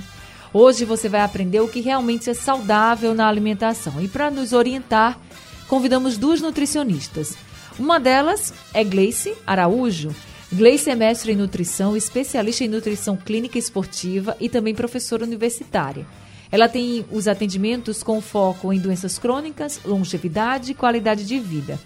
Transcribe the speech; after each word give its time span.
Hoje 0.52 0.86
você 0.86 1.08
vai 1.08 1.22
aprender 1.22 1.60
o 1.60 1.68
que 1.68 1.82
realmente 1.82 2.32
é 2.32 2.34
saudável 2.34 3.14
na 3.14 3.28
alimentação. 3.28 4.02
E 4.02 4.08
para 4.08 4.32
nos 4.32 4.54
orientar, 4.54 5.20
convidamos 5.68 6.18
duas 6.18 6.42
nutricionistas. 6.42 7.38
Uma 7.78 8.00
delas 8.00 8.56
é 8.74 8.84
Gleice 8.84 9.36
Araújo. 9.46 10.16
Gleice 10.52 10.90
é 10.90 10.96
mestre 10.96 11.34
em 11.34 11.36
nutrição, 11.36 11.96
especialista 11.96 12.64
em 12.64 12.70
nutrição 12.70 13.16
clínica 13.16 13.60
esportiva 13.60 14.36
e 14.40 14.50
também 14.50 14.74
professora 14.74 15.26
universitária. 15.26 16.08
Ela 16.52 16.68
tem 16.68 17.06
os 17.12 17.28
atendimentos 17.28 18.02
com 18.02 18.20
foco 18.20 18.74
em 18.74 18.80
doenças 18.80 19.20
crônicas, 19.20 19.80
longevidade 19.86 20.72
e 20.72 20.76
qualidade 20.76 21.24
de 21.24 21.38
vida. 21.38 21.80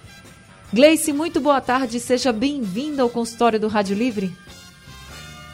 Gleice, 0.71 1.11
muito 1.11 1.41
boa 1.41 1.59
tarde, 1.59 1.99
seja 1.99 2.31
bem-vinda 2.31 3.03
ao 3.03 3.09
consultório 3.09 3.59
do 3.59 3.67
Rádio 3.67 3.97
Livre. 3.97 4.33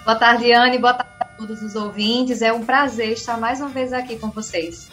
Boa 0.07 0.17
tarde, 0.17 0.49
Anne. 0.53 0.77
Boa 0.77 0.93
tarde 0.93 1.11
a 1.19 1.25
todos 1.25 1.61
os 1.61 1.75
ouvintes. 1.75 2.41
É 2.41 2.53
um 2.53 2.63
prazer 2.63 3.11
estar 3.11 3.37
mais 3.37 3.59
uma 3.59 3.67
vez 3.67 3.91
aqui 3.91 4.15
com 4.15 4.29
vocês. 4.29 4.87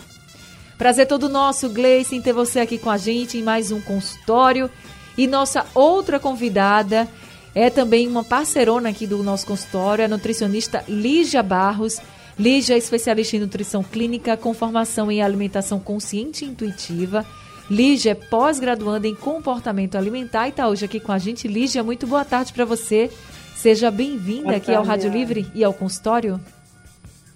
Prazer 0.77 1.07
todo 1.07 1.29
nosso, 1.29 1.69
Gleice, 1.69 2.17
em 2.17 2.21
ter 2.21 2.33
você 2.33 2.59
aqui 2.59 2.79
com 2.79 2.91
a 2.91 2.97
gente 2.97 3.39
em 3.39 3.43
mais 3.45 3.71
um 3.71 3.81
consultório. 3.81 4.69
E 5.17 5.29
nossa 5.29 5.65
outra 5.73 6.19
convidada 6.19 7.07
é 7.55 7.71
também 7.71 8.09
uma 8.09 8.25
parceirona 8.25 8.89
aqui 8.89 9.07
do 9.07 9.23
nosso 9.23 9.47
consultório, 9.47 10.05
a 10.05 10.09
nutricionista 10.09 10.83
Lígia 10.89 11.45
Barros. 11.45 12.01
Lígia 12.37 12.75
é 12.75 12.79
especialista 12.79 13.37
em 13.37 13.41
nutrição 13.41 13.85
clínica 13.85 14.37
com 14.37 14.53
formação 14.53 15.13
em 15.13 15.23
alimentação 15.23 15.79
consciente 15.79 16.45
e 16.45 16.49
intuitiva. 16.49 17.25
Lígia 17.71 18.11
é 18.11 18.15
pós-graduanda 18.17 19.07
em 19.07 19.15
comportamento 19.15 19.95
alimentar 19.95 20.49
e 20.49 20.51
está 20.51 20.69
hoje 20.69 20.85
aqui 20.85 20.99
com 20.99 21.13
a 21.13 21.19
gente. 21.19 21.47
Lígia, 21.47 21.85
muito 21.85 22.05
boa 22.05 22.25
tarde 22.25 22.53
para 22.53 22.65
você. 22.65 23.13
Seja 23.55 23.91
bem-vinda 23.91 24.51
aqui 24.51 24.67
tarde, 24.67 24.75
ao 24.75 24.85
Rádio 24.85 25.09
Anne. 25.09 25.19
Livre 25.19 25.47
e 25.55 25.65
ao 25.65 25.73
consultório. 25.73 26.41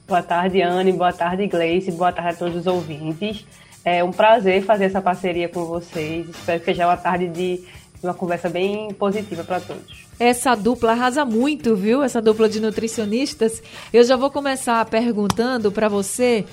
Boa 0.07 0.23
tarde, 0.23 0.61
Anne. 0.61 0.93
Boa 0.93 1.13
tarde, 1.13 1.47
Gleice. 1.47 1.91
Boa 1.93 2.13
tarde 2.13 2.31
a 2.31 2.35
todos 2.35 2.57
os 2.57 2.67
ouvintes. 2.67 3.47
É 3.85 4.03
um 4.05 4.11
prazer 4.11 4.63
fazer 4.65 4.85
essa 4.85 5.01
parceria 5.01 5.49
com 5.49 5.65
vocês. 5.65 6.29
Espero 6.29 6.61
que 6.61 6.67
seja 6.67 6.87
uma 6.87 6.97
tarde 6.97 7.29
de 7.29 7.65
uma 8.03 8.15
conversa 8.15 8.49
bem 8.49 8.93
positiva 8.93 9.43
para 9.45 9.61
todos. 9.61 10.07
Essa 10.19 10.55
dupla 10.55 10.93
arrasa 10.93 11.25
muito, 11.25 11.75
viu? 11.77 12.03
Essa 12.03 12.21
dupla 12.21 12.49
de 12.49 12.61
nutricionistas. 12.61 13.63
Eu 13.93 14.05
já 14.05 14.17
vou 14.17 14.31
começar 14.31 14.85
perguntando 14.87 15.71
para 15.71 15.89
você, 15.89 16.45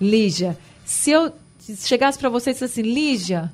Lígia. 0.00 0.58
Se 0.84 1.10
eu 1.10 1.32
chegasse 1.78 2.18
para 2.18 2.28
você 2.28 2.50
e 2.50 2.52
dissesse 2.52 2.80
assim, 2.80 2.92
Lígia, 2.92 3.52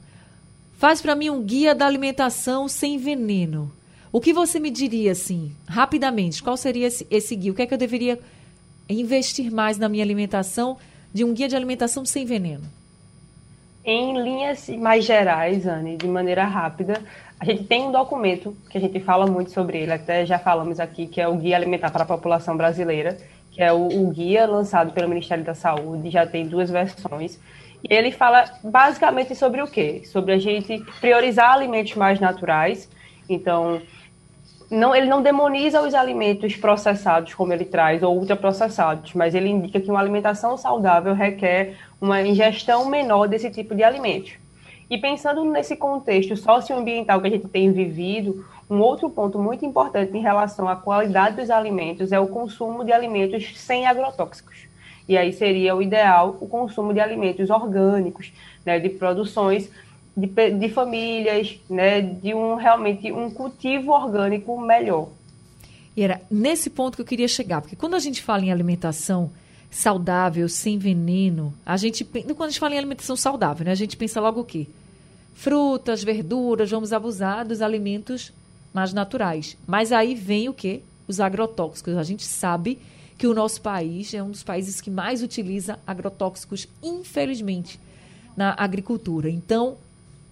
faz 0.78 1.00
para 1.00 1.14
mim 1.14 1.30
um 1.30 1.42
guia 1.42 1.74
da 1.74 1.86
alimentação 1.86 2.66
sem 2.66 2.98
veneno. 2.98 3.70
O 4.10 4.20
que 4.20 4.32
você 4.32 4.58
me 4.58 4.70
diria, 4.70 5.12
assim, 5.12 5.52
rapidamente? 5.66 6.42
Qual 6.42 6.56
seria 6.56 6.86
esse, 6.86 7.06
esse 7.10 7.36
guia? 7.36 7.52
O 7.52 7.54
que 7.54 7.62
é 7.62 7.66
que 7.66 7.74
eu 7.74 7.78
deveria 7.78 8.18
investir 8.88 9.50
mais 9.50 9.78
na 9.78 9.88
minha 9.88 10.02
alimentação 10.02 10.78
de 11.12 11.24
um 11.24 11.34
guia 11.34 11.48
de 11.48 11.56
alimentação 11.56 12.04
sem 12.04 12.24
veneno? 12.24 12.64
Em 13.84 14.20
linhas 14.20 14.68
mais 14.70 15.04
gerais, 15.04 15.66
Anne, 15.66 15.96
de 15.96 16.06
maneira 16.06 16.44
rápida, 16.44 17.02
a 17.38 17.44
gente 17.44 17.64
tem 17.64 17.86
um 17.86 17.92
documento 17.92 18.56
que 18.68 18.76
a 18.76 18.80
gente 18.80 18.98
fala 19.00 19.26
muito 19.26 19.50
sobre 19.50 19.78
ele, 19.78 19.92
até 19.92 20.26
já 20.26 20.38
falamos 20.38 20.80
aqui, 20.80 21.06
que 21.06 21.20
é 21.20 21.28
o 21.28 21.36
Guia 21.36 21.56
Alimentar 21.56 21.90
para 21.90 22.02
a 22.02 22.06
População 22.06 22.56
Brasileira, 22.56 23.16
que 23.50 23.62
é 23.62 23.72
o, 23.72 23.86
o 23.86 24.10
guia 24.10 24.46
lançado 24.46 24.92
pelo 24.92 25.08
Ministério 25.08 25.44
da 25.44 25.54
Saúde, 25.54 26.10
já 26.10 26.26
tem 26.26 26.46
duas 26.46 26.70
versões. 26.70 27.38
E 27.82 27.94
ele 27.94 28.10
fala 28.10 28.44
basicamente 28.62 29.34
sobre 29.34 29.62
o 29.62 29.66
quê? 29.66 30.02
Sobre 30.04 30.32
a 30.32 30.38
gente 30.38 30.78
priorizar 31.00 31.52
alimentos 31.52 31.94
mais 31.94 32.18
naturais. 32.20 32.88
Então, 33.28 33.80
não, 34.70 34.94
ele 34.94 35.06
não 35.06 35.22
demoniza 35.22 35.80
os 35.80 35.94
alimentos 35.94 36.54
processados, 36.56 37.34
como 37.34 37.52
ele 37.52 37.64
traz, 37.64 38.02
ou 38.02 38.18
ultraprocessados, 38.18 39.14
mas 39.14 39.34
ele 39.34 39.48
indica 39.48 39.80
que 39.80 39.90
uma 39.90 40.00
alimentação 40.00 40.56
saudável 40.56 41.14
requer 41.14 41.76
uma 42.00 42.20
ingestão 42.22 42.88
menor 42.88 43.26
desse 43.26 43.50
tipo 43.50 43.74
de 43.74 43.82
alimentos. 43.82 44.32
E 44.90 44.98
pensando 44.98 45.44
nesse 45.44 45.76
contexto 45.76 46.36
socioambiental 46.36 47.20
que 47.20 47.26
a 47.26 47.30
gente 47.30 47.48
tem 47.48 47.72
vivido, 47.72 48.44
um 48.70 48.80
outro 48.80 49.08
ponto 49.08 49.38
muito 49.38 49.64
importante 49.64 50.16
em 50.16 50.20
relação 50.20 50.68
à 50.68 50.76
qualidade 50.76 51.36
dos 51.36 51.50
alimentos 51.50 52.12
é 52.12 52.20
o 52.20 52.26
consumo 52.26 52.84
de 52.84 52.92
alimentos 52.92 53.58
sem 53.58 53.86
agrotóxicos. 53.86 54.66
E 55.08 55.16
aí 55.16 55.32
seria 55.32 55.74
o 55.74 55.80
ideal 55.80 56.36
o 56.40 56.46
consumo 56.46 56.92
de 56.92 57.00
alimentos 57.00 57.48
orgânicos, 57.48 58.32
né, 58.64 58.78
de 58.78 58.90
produções 58.90 59.70
de, 60.18 60.50
de 60.50 60.68
famílias, 60.68 61.58
né, 61.70 62.00
de 62.00 62.34
um 62.34 62.56
realmente 62.56 63.12
um 63.12 63.30
cultivo 63.30 63.92
orgânico 63.92 64.60
melhor. 64.60 65.08
E 65.96 66.02
era 66.02 66.20
nesse 66.30 66.68
ponto 66.68 66.96
que 66.96 67.02
eu 67.02 67.06
queria 67.06 67.28
chegar, 67.28 67.60
porque 67.60 67.76
quando 67.76 67.94
a 67.94 67.98
gente 67.98 68.20
fala 68.22 68.44
em 68.44 68.50
alimentação 68.50 69.30
saudável, 69.70 70.48
sem 70.48 70.78
veneno, 70.78 71.54
a 71.64 71.76
gente 71.76 72.04
quando 72.04 72.42
a 72.42 72.48
gente 72.48 72.60
fala 72.60 72.74
em 72.74 72.78
alimentação 72.78 73.16
saudável, 73.16 73.64
né, 73.64 73.70
a 73.70 73.76
gente 73.76 73.96
pensa 73.96 74.20
logo 74.20 74.40
o 74.40 74.44
quê? 74.44 74.66
Frutas, 75.34 76.02
verduras, 76.02 76.70
vamos 76.70 76.92
abusar 76.92 77.46
dos 77.46 77.62
alimentos 77.62 78.32
mais 78.74 78.92
naturais. 78.92 79.56
Mas 79.66 79.92
aí 79.92 80.14
vem 80.14 80.48
o 80.48 80.54
quê? 80.54 80.82
Os 81.06 81.20
agrotóxicos. 81.20 81.96
A 81.96 82.02
gente 82.02 82.24
sabe 82.24 82.78
que 83.16 83.26
o 83.26 83.34
nosso 83.34 83.60
país 83.60 84.12
é 84.14 84.22
um 84.22 84.30
dos 84.30 84.42
países 84.42 84.80
que 84.80 84.90
mais 84.90 85.22
utiliza 85.22 85.78
agrotóxicos, 85.86 86.66
infelizmente, 86.82 87.78
na 88.36 88.54
agricultura. 88.56 89.30
Então, 89.30 89.76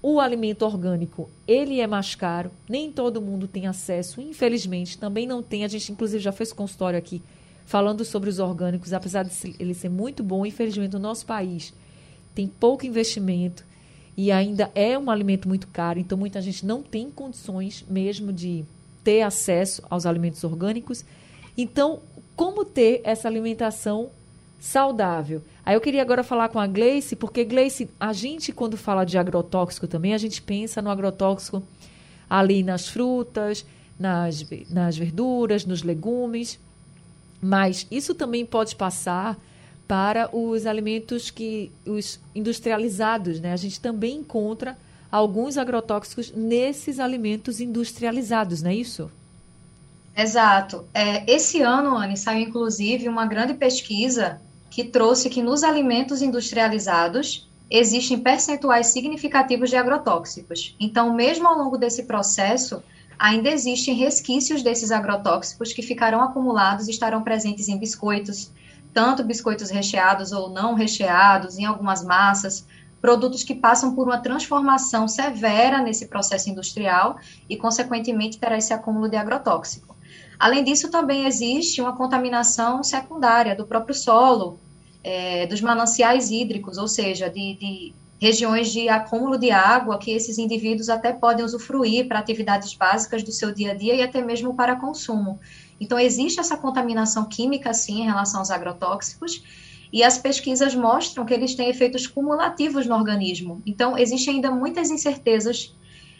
o 0.09 0.21
alimento 0.21 0.65
orgânico, 0.65 1.28
ele 1.49 1.81
é 1.81 1.87
mais 1.89 2.15
caro, 2.15 2.53
nem 2.69 2.93
todo 2.93 3.21
mundo 3.21 3.49
tem 3.49 3.67
acesso, 3.67 4.21
infelizmente, 4.21 4.97
também 4.97 5.27
não 5.27 5.43
tem. 5.43 5.65
A 5.65 5.69
gente, 5.69 5.91
inclusive, 5.91 6.22
já 6.22 6.31
fez 6.31 6.53
consultório 6.53 6.97
aqui 6.97 7.21
falando 7.65 8.05
sobre 8.05 8.31
os 8.31 8.39
orgânicos, 8.39 8.93
apesar 8.93 9.25
de 9.25 9.56
ele 9.59 9.75
ser 9.75 9.89
muito 9.89 10.22
bom, 10.22 10.47
infelizmente, 10.47 10.94
o 10.94 11.00
nosso 11.00 11.27
país 11.27 11.75
tem 12.37 12.47
pouco 12.47 12.87
investimento 12.87 13.65
e 14.17 14.31
ainda 14.31 14.71
é 14.77 14.97
um 14.97 15.11
alimento 15.11 15.49
muito 15.49 15.67
caro, 15.67 15.99
então 15.99 16.17
muita 16.17 16.41
gente 16.41 16.65
não 16.65 16.84
tem 16.84 17.11
condições 17.11 17.84
mesmo 17.91 18.33
de 18.33 18.65
ter 19.03 19.23
acesso 19.23 19.83
aos 19.91 20.06
alimentos 20.06 20.44
orgânicos. 20.44 21.05
Então, 21.59 21.99
como 22.37 22.65
ter 22.65 23.00
essa 23.03 23.27
alimentação 23.27 24.11
saudável? 24.61 25.43
Aí 25.66 25.75
eu 25.75 25.81
queria 25.81 26.00
agora 26.00 26.22
falar 26.22 26.49
com 26.49 26.60
a 26.60 26.66
Gleice, 26.69 27.16
porque 27.16 27.44
Gleice, 27.44 27.91
a 27.99 28.12
gente 28.12 28.53
quando 28.53 28.77
fala 28.77 29.04
de 29.04 29.19
agrotóxico 29.19 29.88
também, 29.88 30.15
a 30.15 30.19
gente 30.19 30.41
pensa 30.41 30.81
no 30.81 30.88
agrotóxico 30.88 31.60
ali 32.31 32.62
nas 32.62 32.87
frutas, 32.87 33.66
nas, 33.99 34.47
nas 34.71 34.97
verduras, 34.97 35.66
nos 35.66 35.82
legumes, 35.82 36.60
mas 37.43 37.84
isso 37.91 38.15
também 38.15 38.47
pode 38.47 38.76
passar 38.76 39.37
para 39.88 40.28
os 40.32 40.66
alimentos 40.66 41.32
que 41.32 41.72
os 41.84 42.21
industrializados, 42.32 43.41
né? 43.41 43.53
A 43.53 43.56
gente 43.56 43.81
também 43.81 44.19
encontra 44.19 44.78
alguns 45.10 45.59
agrotóxicos 45.59 46.31
nesses 46.31 47.00
alimentos 47.00 47.60
industrializados, 47.60 48.62
não 48.62 48.71
é 48.71 48.75
isso? 48.76 49.10
Exato. 50.16 50.84
É, 50.94 51.28
esse 51.28 51.60
ano, 51.60 51.97
Anne, 51.97 52.17
saiu 52.17 52.49
inclusive 52.49 53.08
uma 53.08 53.26
grande 53.26 53.55
pesquisa 53.55 54.41
que 54.76 54.84
trouxe 54.84 55.31
que 55.31 55.43
nos 55.43 55.64
alimentos 55.64 56.20
industrializados 56.20 57.49
existem 57.70 58.19
percentuais 58.19 58.88
significativos 58.88 59.70
de 59.70 59.76
agrotóxicos. 59.76 60.76
Então, 60.78 61.14
mesmo 61.14 61.49
ao 61.49 61.56
longo 61.56 61.78
desse 61.78 62.02
processo, 62.02 62.82
ainda 63.19 63.49
existem 63.49 63.94
resquícios 63.94 64.62
desses 64.62 64.90
agrotóxicos 64.90 65.73
que 65.73 65.81
ficarão 65.81 66.23
acumulados 66.23 66.88
e 66.88 66.90
estarão 66.90 67.23
presentes 67.23 67.69
em 67.70 67.78
biscoitos, 67.78 68.50
tanto 68.93 69.25
biscoitos 69.25 69.70
recheados 69.70 70.31
ou 70.31 70.50
não 70.50 70.75
recheados, 70.75 71.56
em 71.56 71.64
algumas 71.64 72.05
massas, 72.05 72.67
produtos 73.00 73.43
que 73.43 73.55
passam 73.55 73.94
por 73.94 74.06
uma 74.06 74.19
transformação 74.19 75.08
severa 75.08 75.81
nesse 75.81 76.06
processo 76.06 76.50
industrial 76.50 77.17
e, 77.49 77.56
consequentemente, 77.56 78.38
terá 78.38 78.58
esse 78.58 78.75
acúmulo 78.75 79.08
de 79.08 79.17
agrotóxico. 79.17 79.96
Além 80.38 80.62
disso, 80.62 80.90
também 80.90 81.25
existe 81.25 81.81
uma 81.81 81.96
contaminação 81.96 82.84
secundária 82.84 83.56
do 83.56 83.64
próprio 83.67 83.94
solo, 83.94 84.61
é, 85.06 85.47
dos 85.47 85.61
mananciais 85.61 86.32
hídricos, 86.32 86.79
ou 86.79 86.88
seja, 86.88 87.31
de, 87.31 87.55
de 87.55 87.94
regiões 88.20 88.73
de 88.73 88.88
acúmulo 88.88 89.38
de 89.38 89.53
água 89.53 89.99
que 89.99 90.11
esses 90.11 90.37
indivíduos 90.37 90.88
até 90.88 91.12
podem 91.12 91.44
usufruir 91.44 92.08
para 92.08 92.19
atividades 92.19 92.75
básicas 92.75 93.23
do 93.23 93.31
seu 93.31 93.55
dia 93.55 93.70
a 93.70 93.75
dia 93.75 93.94
e 93.94 94.03
até 94.03 94.20
mesmo 94.20 94.55
para 94.55 94.75
consumo. 94.75 95.38
Então, 95.81 95.97
existe 95.97 96.41
essa 96.41 96.56
contaminação 96.56 97.25
química, 97.25 97.73
sim, 97.73 98.00
em 98.03 98.06
relação 98.06 98.41
aos 98.41 98.50
agrotóxicos, 98.50 99.44
e 99.93 100.03
as 100.03 100.19
pesquisas 100.19 100.75
mostram 100.75 101.25
que 101.25 101.32
eles 101.32 101.55
têm 101.55 101.69
efeitos 101.69 102.08
cumulativos 102.08 102.85
no 102.85 102.97
organismo. 102.97 103.62
Então, 103.64 103.97
existem 103.97 104.35
ainda 104.35 104.50
muitas 104.50 104.91
incertezas 104.91 105.73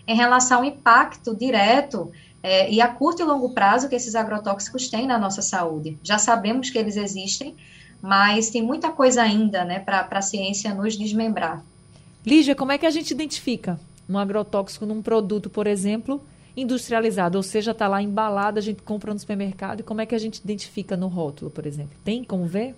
em 0.07 0.15
relação 0.15 0.59
ao 0.59 0.65
impacto 0.65 1.35
direto 1.35 2.13
é, 2.41 2.71
e 2.71 2.81
a 2.81 2.87
curto 2.87 3.21
e 3.21 3.25
longo 3.25 3.53
prazo 3.53 3.89
que 3.89 3.97
esses 3.97 4.15
agrotóxicos 4.15 4.89
têm 4.89 5.09
na 5.09 5.19
nossa 5.19 5.43
saúde. 5.43 5.99
Já 6.05 6.19
sabemos 6.19 6.71
que 6.71 6.79
eles 6.79 6.97
existem, 6.97 7.57
mas 8.01 8.51
tem 8.51 8.63
muita 8.63 8.91
coisa 8.91 9.23
ainda 9.23 9.65
né, 9.65 9.79
para 9.81 10.07
a 10.11 10.23
ciência 10.23 10.75
nos 10.75 10.97
desmembrar. 10.97 11.63
Lígia, 12.25 12.55
como 12.55 12.73
é 12.73 12.79
que 12.79 12.87
a 12.87 12.91
gente 12.91 13.11
identifica 13.11 13.79
um 14.09 14.19
agrotóxico 14.19 14.85
num 14.85 15.03
produto, 15.03 15.49
por 15.49 15.67
exemplo, 15.67 16.21
industrializado? 16.57 17.37
Ou 17.37 17.43
seja, 17.43 17.71
está 17.71 17.87
lá 17.87 18.03
embalado, 18.03 18.59
a 18.59 18.63
gente 18.63 18.83
compra 18.83 19.13
no 19.13 19.19
supermercado, 19.19 19.81
e 19.81 19.83
como 19.83 20.01
é 20.01 20.07
que 20.07 20.15
a 20.15 20.19
gente 20.19 20.39
identifica 20.39 20.97
no 20.97 21.09
rótulo, 21.09 21.51
por 21.51 21.67
exemplo? 21.67 21.97
Tem 22.05 22.25
como 22.25 22.47
ver? 22.47 22.75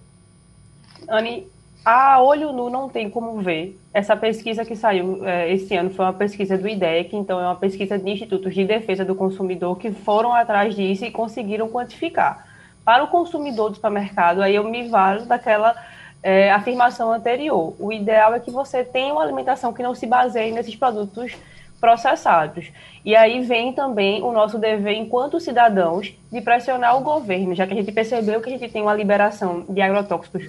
Anne, 1.09 1.47
a 1.85 2.21
olho 2.21 2.53
nu 2.53 2.69
não 2.69 2.89
tem 2.89 3.09
como 3.09 3.41
ver. 3.41 3.79
Essa 3.95 4.17
pesquisa 4.17 4.65
que 4.65 4.77
saiu 4.77 5.27
é, 5.27 5.53
esse 5.53 5.75
ano 5.75 5.91
foi 5.91 6.05
uma 6.05 6.13
pesquisa 6.13 6.59
do 6.59 6.69
IDEC, 6.69 7.17
então 7.17 7.41
é 7.41 7.45
uma 7.45 7.57
pesquisa 7.57 7.99
de 7.99 8.11
institutos 8.11 8.55
de 8.55 8.65
defesa 8.65 9.05
do 9.05 9.15
consumidor 9.15 9.79
que 9.79 9.91
foram 9.91 10.35
atrás 10.35 10.75
disso 10.75 11.05
e 11.05 11.11
conseguiram 11.11 11.69
quantificar. 11.69 12.48
Para 12.89 13.05
o 13.05 13.09
consumidor 13.09 13.69
do 13.69 13.75
supermercado, 13.75 14.41
aí 14.41 14.55
eu 14.55 14.65
me 14.65 14.89
valo 14.89 15.27
daquela 15.27 15.77
é, 16.23 16.51
afirmação 16.51 17.13
anterior. 17.13 17.77
O 17.79 17.93
ideal 17.93 18.33
é 18.33 18.41
que 18.41 18.51
você 18.51 18.83
tenha 18.83 19.13
uma 19.13 19.23
alimentação 19.23 19.75
que 19.75 19.83
não 19.83 19.95
se 19.95 20.07
baseie 20.07 20.53
nesses 20.53 20.75
produtos 20.75 21.37
processados. 21.79 22.73
E 23.05 23.15
aí 23.15 23.43
vem 23.43 23.75
também 23.75 24.23
o 24.23 24.33
nosso 24.33 24.57
dever, 24.57 24.95
enquanto 24.95 25.39
cidadãos, 25.39 26.15
de 26.33 26.41
pressionar 26.41 26.97
o 26.97 27.03
governo, 27.03 27.55
já 27.55 27.67
que 27.67 27.75
a 27.75 27.77
gente 27.77 27.93
percebeu 27.93 28.41
que 28.41 28.49
a 28.49 28.57
gente 28.57 28.73
tem 28.73 28.81
uma 28.81 28.95
liberação 28.95 29.67
de 29.69 29.83
agrotóxicos 29.83 30.49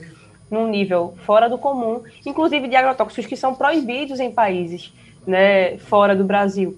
num 0.50 0.66
nível 0.66 1.16
fora 1.26 1.50
do 1.50 1.58
comum, 1.58 2.04
inclusive 2.26 2.70
de 2.70 2.76
agrotóxicos 2.78 3.26
que 3.26 3.36
são 3.36 3.54
proibidos 3.54 4.18
em 4.18 4.32
países 4.32 4.94
né, 5.28 5.78
fora 5.80 6.16
do 6.16 6.24
Brasil. 6.24 6.78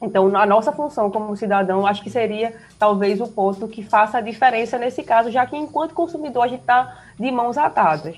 Então, 0.00 0.34
a 0.36 0.46
nossa 0.46 0.72
função 0.72 1.10
como 1.10 1.36
cidadão, 1.36 1.86
acho 1.86 2.02
que 2.02 2.10
seria 2.10 2.54
talvez 2.78 3.20
o 3.20 3.26
ponto 3.26 3.66
que 3.66 3.82
faça 3.82 4.18
a 4.18 4.20
diferença 4.20 4.78
nesse 4.78 5.02
caso, 5.02 5.30
já 5.30 5.44
que 5.44 5.56
enquanto 5.56 5.92
consumidor 5.92 6.44
a 6.44 6.48
gente 6.48 6.60
está 6.60 7.02
de 7.18 7.30
mãos 7.32 7.58
atadas. 7.58 8.16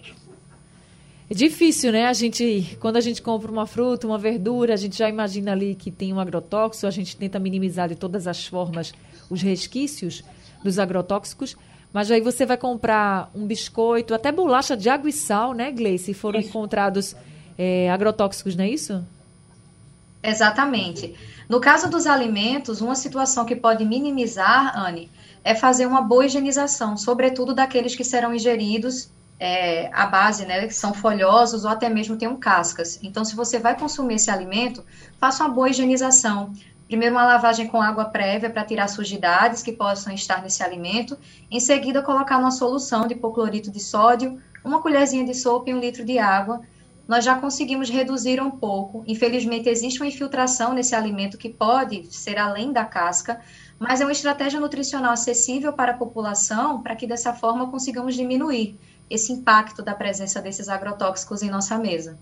É 1.30 1.34
difícil, 1.34 1.92
né? 1.92 2.06
A 2.06 2.12
gente, 2.12 2.76
quando 2.80 2.96
a 2.96 3.00
gente 3.00 3.22
compra 3.22 3.50
uma 3.50 3.64
fruta, 3.64 4.06
uma 4.06 4.18
verdura, 4.18 4.74
a 4.74 4.76
gente 4.76 4.98
já 4.98 5.08
imagina 5.08 5.52
ali 5.52 5.74
que 5.74 5.90
tem 5.90 6.12
um 6.12 6.18
agrotóxico, 6.20 6.86
a 6.86 6.90
gente 6.90 7.16
tenta 7.16 7.38
minimizar 7.38 7.88
de 7.88 7.94
todas 7.94 8.26
as 8.26 8.46
formas 8.46 8.92
os 9.30 9.40
resquícios 9.40 10.24
dos 10.62 10.78
agrotóxicos, 10.78 11.56
mas 11.92 12.10
aí 12.10 12.20
você 12.20 12.44
vai 12.44 12.56
comprar 12.56 13.30
um 13.34 13.46
biscoito, 13.46 14.12
até 14.12 14.30
bolacha 14.30 14.76
de 14.76 14.88
água 14.88 15.08
e 15.08 15.12
sal, 15.12 15.54
né, 15.54 15.70
Gleice? 15.70 16.06
Se 16.06 16.14
foram 16.14 16.40
isso. 16.40 16.48
encontrados 16.48 17.16
é, 17.56 17.88
agrotóxicos, 17.90 18.56
não 18.56 18.64
é 18.64 18.70
isso? 18.70 19.04
Exatamente. 20.22 21.14
No 21.48 21.60
caso 21.60 21.88
dos 21.88 22.06
alimentos, 22.06 22.80
uma 22.80 22.94
situação 22.94 23.44
que 23.44 23.56
pode 23.56 23.84
minimizar, 23.84 24.78
Anne, 24.78 25.10
é 25.42 25.54
fazer 25.54 25.86
uma 25.86 26.02
boa 26.02 26.26
higienização, 26.26 26.96
sobretudo 26.96 27.54
daqueles 27.54 27.96
que 27.96 28.04
serão 28.04 28.34
ingeridos 28.34 29.10
é, 29.38 29.90
à 29.94 30.04
base, 30.04 30.44
né, 30.44 30.66
que 30.66 30.74
são 30.74 30.92
folhosos 30.92 31.64
ou 31.64 31.70
até 31.70 31.88
mesmo 31.88 32.16
tenham 32.16 32.36
cascas. 32.36 33.00
Então, 33.02 33.24
se 33.24 33.34
você 33.34 33.58
vai 33.58 33.76
consumir 33.76 34.16
esse 34.16 34.30
alimento, 34.30 34.84
faça 35.18 35.42
uma 35.42 35.52
boa 35.52 35.70
higienização. 35.70 36.52
Primeiro, 36.86 37.14
uma 37.14 37.24
lavagem 37.24 37.66
com 37.68 37.80
água 37.80 38.04
prévia 38.04 38.50
para 38.50 38.64
tirar 38.64 38.88
sujidades 38.88 39.62
que 39.62 39.72
possam 39.72 40.12
estar 40.12 40.42
nesse 40.42 40.62
alimento. 40.62 41.16
Em 41.50 41.60
seguida, 41.60 42.02
colocar 42.02 42.36
uma 42.36 42.50
solução 42.50 43.06
de 43.06 43.14
hipoclorito 43.14 43.70
de 43.70 43.80
sódio, 43.80 44.38
uma 44.62 44.82
colherzinha 44.82 45.24
de 45.24 45.32
sopa 45.32 45.70
e 45.70 45.74
um 45.74 45.78
litro 45.78 46.04
de 46.04 46.18
água. 46.18 46.60
Nós 47.10 47.24
já 47.24 47.34
conseguimos 47.34 47.90
reduzir 47.90 48.40
um 48.40 48.52
pouco. 48.52 49.02
Infelizmente, 49.04 49.68
existe 49.68 49.98
uma 49.98 50.06
infiltração 50.06 50.72
nesse 50.72 50.94
alimento 50.94 51.36
que 51.36 51.48
pode 51.48 52.06
ser 52.14 52.38
além 52.38 52.72
da 52.72 52.84
casca, 52.84 53.40
mas 53.80 54.00
é 54.00 54.04
uma 54.04 54.12
estratégia 54.12 54.60
nutricional 54.60 55.10
acessível 55.10 55.72
para 55.72 55.90
a 55.90 55.96
população 55.96 56.80
para 56.80 56.94
que 56.94 57.08
dessa 57.08 57.34
forma 57.34 57.68
consigamos 57.68 58.14
diminuir 58.14 58.78
esse 59.10 59.32
impacto 59.32 59.82
da 59.82 59.92
presença 59.92 60.40
desses 60.40 60.68
agrotóxicos 60.68 61.42
em 61.42 61.50
nossa 61.50 61.76
mesa. 61.76 62.16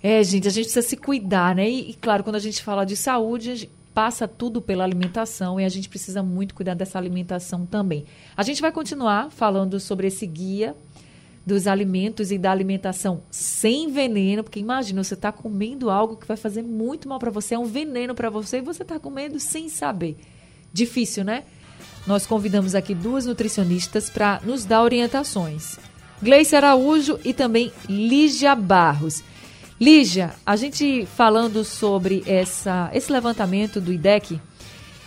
É, 0.00 0.22
gente, 0.22 0.46
a 0.46 0.50
gente 0.52 0.66
precisa 0.66 0.88
se 0.88 0.96
cuidar, 0.96 1.52
né? 1.52 1.68
E, 1.68 1.90
e 1.90 1.94
claro, 1.94 2.22
quando 2.22 2.36
a 2.36 2.38
gente 2.38 2.62
fala 2.62 2.84
de 2.84 2.94
saúde, 2.94 3.68
passa 3.92 4.28
tudo 4.28 4.62
pela 4.62 4.84
alimentação 4.84 5.58
e 5.58 5.64
a 5.64 5.68
gente 5.68 5.88
precisa 5.88 6.22
muito 6.22 6.54
cuidar 6.54 6.74
dessa 6.74 6.98
alimentação 6.98 7.66
também. 7.66 8.04
A 8.36 8.44
gente 8.44 8.62
vai 8.62 8.70
continuar 8.70 9.32
falando 9.32 9.80
sobre 9.80 10.06
esse 10.06 10.24
guia 10.24 10.76
dos 11.46 11.66
alimentos 11.66 12.30
e 12.30 12.38
da 12.38 12.50
alimentação 12.50 13.22
sem 13.30 13.90
veneno, 13.90 14.42
porque 14.42 14.58
imagina, 14.58 15.04
você 15.04 15.14
está 15.14 15.30
comendo 15.30 15.90
algo 15.90 16.16
que 16.16 16.26
vai 16.26 16.36
fazer 16.36 16.62
muito 16.62 17.08
mal 17.08 17.18
para 17.18 17.30
você, 17.30 17.54
é 17.54 17.58
um 17.58 17.66
veneno 17.66 18.14
para 18.14 18.30
você 18.30 18.58
e 18.58 18.62
você 18.62 18.82
está 18.82 18.98
comendo 18.98 19.38
sem 19.38 19.68
saber. 19.68 20.16
Difícil, 20.72 21.24
né? 21.24 21.44
Nós 22.06 22.26
convidamos 22.26 22.74
aqui 22.74 22.94
duas 22.94 23.26
nutricionistas 23.26 24.08
para 24.08 24.40
nos 24.44 24.64
dar 24.64 24.82
orientações. 24.82 25.78
Gleice 26.22 26.56
Araújo 26.56 27.18
e 27.24 27.34
também 27.34 27.72
Lígia 27.88 28.54
Barros. 28.54 29.22
Lígia, 29.80 30.34
a 30.46 30.56
gente 30.56 31.06
falando 31.14 31.64
sobre 31.64 32.22
essa, 32.26 32.90
esse 32.94 33.12
levantamento 33.12 33.80
do 33.80 33.92
IDEC, 33.92 34.40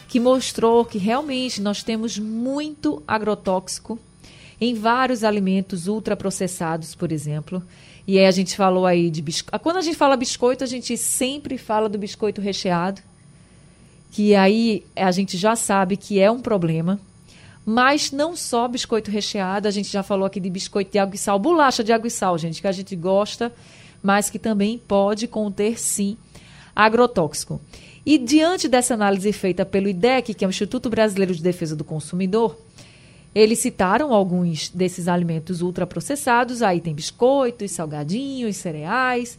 que 0.08 0.20
mostrou 0.20 0.86
que 0.86 0.98
realmente 0.98 1.62
nós 1.62 1.84
temos 1.84 2.20
muito 2.20 3.02
agrotóxico 3.08 4.00
em 4.60 4.74
vários 4.74 5.24
alimentos 5.24 5.88
ultraprocessados, 5.88 6.96
por 6.96 7.12
exemplo. 7.12 7.62
E 8.08 8.18
aí 8.18 8.26
a 8.26 8.32
gente 8.32 8.56
falou 8.56 8.86
aí 8.86 9.10
de 9.10 9.22
biscoito. 9.22 9.60
Quando 9.60 9.78
a 9.78 9.82
gente 9.82 9.98
fala 9.98 10.16
biscoito, 10.16 10.64
a 10.64 10.68
gente 10.68 10.98
sempre 10.98 11.58
fala 11.58 11.90
do 11.90 11.98
biscoito 11.98 12.42
recheado, 12.42 13.02
que 14.12 14.34
aí 14.36 14.84
a 14.96 15.12
gente 15.12 15.38
já 15.38 15.56
sabe 15.56 15.98
que 15.98 16.20
é 16.20 16.32
um 16.32 16.40
problema. 16.40 17.00
Mas 17.66 18.12
não 18.12 18.36
só 18.36 18.68
biscoito 18.68 19.12
recheado, 19.12 19.68
a 19.68 19.72
gente 19.72 19.92
já 19.92 20.02
falou 20.02 20.26
aqui 20.26 20.40
de 20.40 20.50
biscoito 20.50 20.92
de 20.92 21.00
água 21.00 21.16
e 21.16 21.18
sal, 21.18 21.38
bolacha 21.38 21.84
de 21.84 21.92
água 21.92 22.08
e 22.08 22.12
sal, 22.12 22.38
gente, 22.38 22.62
que 22.62 22.68
a 22.68 22.72
gente 22.72 22.96
gosta 22.96 23.52
mas 24.02 24.30
que 24.30 24.40
também 24.40 24.78
pode 24.78 25.28
conter, 25.28 25.80
sim, 25.80 26.18
agrotóxico. 26.76 27.60
E 28.06 28.18
diante 28.18 28.68
dessa 28.68 28.94
análise 28.94 29.34
feita 29.34 29.66
pelo 29.66 29.90
IDEC, 29.90 30.34
que 30.34 30.46
é 30.46 30.48
o 30.48 30.50
Instituto 30.50 30.90
Brasileiro 30.90 31.36
de 31.36 31.44
Defesa 31.44 31.76
do 31.76 31.84
Consumidor, 31.84 32.58
eles 33.34 33.60
citaram 33.60 34.14
alguns 34.14 34.70
desses 34.70 35.08
alimentos 35.08 35.62
ultraprocessados, 35.62 36.62
aí 36.62 36.82
tem 36.82 36.94
biscoitos, 36.94 37.72
salgadinhos, 37.72 38.58
cereais, 38.58 39.38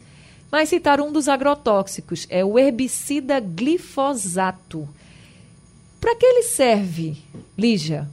mas 0.51 0.69
citaram 0.69 1.07
um 1.07 1.11
dos 1.11 1.27
agrotóxicos, 1.27 2.25
é 2.29 2.43
o 2.43 2.57
herbicida 2.57 3.39
glifosato. 3.39 4.87
Para 5.99 6.15
que 6.15 6.25
ele 6.25 6.43
serve, 6.43 7.17
Lígia? 7.57 8.07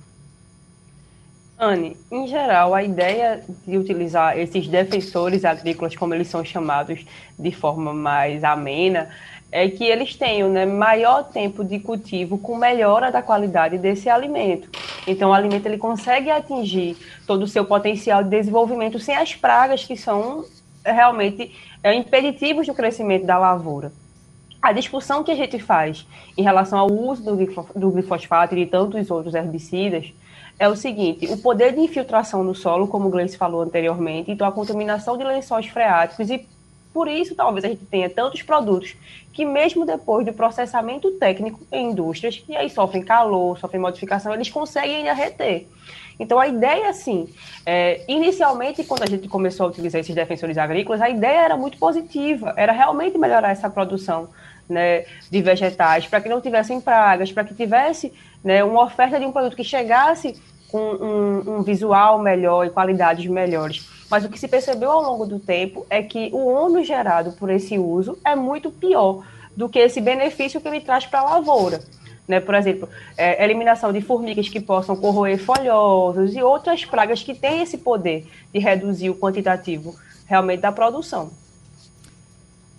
Anne, 1.58 1.96
em 2.12 2.26
geral, 2.26 2.74
a 2.74 2.82
ideia 2.82 3.42
de 3.66 3.78
utilizar 3.78 4.38
esses 4.38 4.68
defensores 4.68 5.42
agrícolas, 5.42 5.96
como 5.96 6.12
eles 6.12 6.28
são 6.28 6.44
chamados 6.44 7.06
de 7.38 7.50
forma 7.50 7.94
mais 7.94 8.44
amena, 8.44 9.08
é 9.56 9.70
que 9.70 9.84
eles 9.84 10.14
tenham 10.14 10.50
né, 10.50 10.66
maior 10.66 11.24
tempo 11.24 11.64
de 11.64 11.80
cultivo 11.80 12.36
com 12.36 12.58
melhora 12.58 13.10
da 13.10 13.22
qualidade 13.22 13.78
desse 13.78 14.06
alimento. 14.06 14.68
Então, 15.06 15.30
o 15.30 15.32
alimento 15.32 15.64
ele 15.64 15.78
consegue 15.78 16.30
atingir 16.30 16.94
todo 17.26 17.44
o 17.44 17.48
seu 17.48 17.64
potencial 17.64 18.22
de 18.22 18.28
desenvolvimento 18.28 18.98
sem 19.00 19.16
as 19.16 19.34
pragas 19.34 19.82
que 19.82 19.96
são 19.96 20.44
realmente 20.84 21.50
é, 21.82 21.94
impeditivos 21.94 22.66
do 22.66 22.74
crescimento 22.74 23.24
da 23.24 23.38
lavoura. 23.38 23.92
A 24.60 24.74
discussão 24.74 25.24
que 25.24 25.30
a 25.30 25.34
gente 25.34 25.58
faz 25.58 26.06
em 26.36 26.42
relação 26.42 26.78
ao 26.78 26.92
uso 26.92 27.22
do 27.74 27.90
glifosfato 27.90 28.54
e 28.54 28.62
de 28.62 28.70
tantos 28.70 29.10
outros 29.10 29.34
herbicidas 29.34 30.12
é 30.58 30.68
o 30.68 30.76
seguinte: 30.76 31.28
o 31.28 31.38
poder 31.38 31.72
de 31.72 31.80
infiltração 31.80 32.44
no 32.44 32.54
solo, 32.54 32.88
como 32.88 33.08
o 33.08 33.10
Gleice 33.10 33.38
falou 33.38 33.62
anteriormente, 33.62 34.30
então 34.30 34.46
a 34.46 34.52
contaminação 34.52 35.16
de 35.16 35.24
lençóis 35.24 35.66
freáticos, 35.66 36.28
e 36.28 36.46
por 36.96 37.08
isso 37.08 37.34
talvez 37.34 37.62
a 37.62 37.68
gente 37.68 37.84
tenha 37.84 38.08
tantos 38.08 38.40
produtos 38.40 38.96
que, 39.30 39.44
mesmo 39.44 39.84
depois 39.84 40.24
do 40.24 40.32
processamento 40.32 41.10
técnico 41.18 41.60
em 41.70 41.90
indústrias, 41.90 42.42
e 42.48 42.56
aí 42.56 42.70
sofrem 42.70 43.02
calor, 43.02 43.58
sofrem 43.58 43.78
modificação, 43.78 44.32
eles 44.32 44.48
conseguem 44.48 44.96
ainda 44.96 45.12
reter. 45.12 45.66
Então, 46.18 46.40
a 46.40 46.48
ideia, 46.48 46.88
assim, 46.88 47.28
é, 47.66 48.02
inicialmente, 48.08 48.82
quando 48.82 49.02
a 49.02 49.06
gente 49.06 49.28
começou 49.28 49.66
a 49.66 49.68
utilizar 49.68 50.00
esses 50.00 50.14
defensores 50.14 50.56
agrícolas, 50.56 51.02
a 51.02 51.10
ideia 51.10 51.42
era 51.42 51.54
muito 51.58 51.76
positiva, 51.76 52.54
era 52.56 52.72
realmente 52.72 53.18
melhorar 53.18 53.50
essa 53.50 53.68
produção 53.68 54.30
né, 54.66 55.04
de 55.30 55.42
vegetais, 55.42 56.06
para 56.06 56.22
que 56.22 56.30
não 56.30 56.40
tivessem 56.40 56.80
pragas, 56.80 57.30
para 57.30 57.44
que 57.44 57.52
tivesse 57.54 58.10
né, 58.42 58.64
uma 58.64 58.82
oferta 58.82 59.20
de 59.20 59.26
um 59.26 59.32
produto 59.32 59.54
que 59.54 59.64
chegasse 59.64 60.40
com 60.70 60.80
um, 60.80 61.58
um 61.58 61.62
visual 61.62 62.18
melhor 62.20 62.64
e 62.64 62.70
qualidades 62.70 63.26
melhores. 63.26 63.95
Mas 64.10 64.24
o 64.24 64.28
que 64.28 64.38
se 64.38 64.48
percebeu 64.48 64.90
ao 64.90 65.02
longo 65.02 65.26
do 65.26 65.38
tempo 65.38 65.84
é 65.90 66.02
que 66.02 66.30
o 66.32 66.46
ônus 66.46 66.86
gerado 66.86 67.32
por 67.32 67.50
esse 67.50 67.78
uso 67.78 68.18
é 68.24 68.36
muito 68.36 68.70
pior 68.70 69.24
do 69.56 69.68
que 69.68 69.78
esse 69.78 70.00
benefício 70.00 70.60
que 70.60 70.68
ele 70.68 70.80
traz 70.80 71.06
para 71.06 71.20
a 71.20 71.24
lavoura. 71.24 71.82
Né? 72.28 72.40
Por 72.40 72.54
exemplo, 72.54 72.88
é, 73.16 73.42
eliminação 73.44 73.92
de 73.92 74.00
formigas 74.00 74.48
que 74.48 74.60
possam 74.60 74.96
corroer 74.96 75.38
folhosos 75.38 76.34
e 76.34 76.42
outras 76.42 76.84
pragas 76.84 77.22
que 77.22 77.34
têm 77.34 77.62
esse 77.62 77.78
poder 77.78 78.26
de 78.52 78.58
reduzir 78.58 79.10
o 79.10 79.14
quantitativo 79.14 79.94
realmente 80.26 80.60
da 80.60 80.72
produção. 80.72 81.30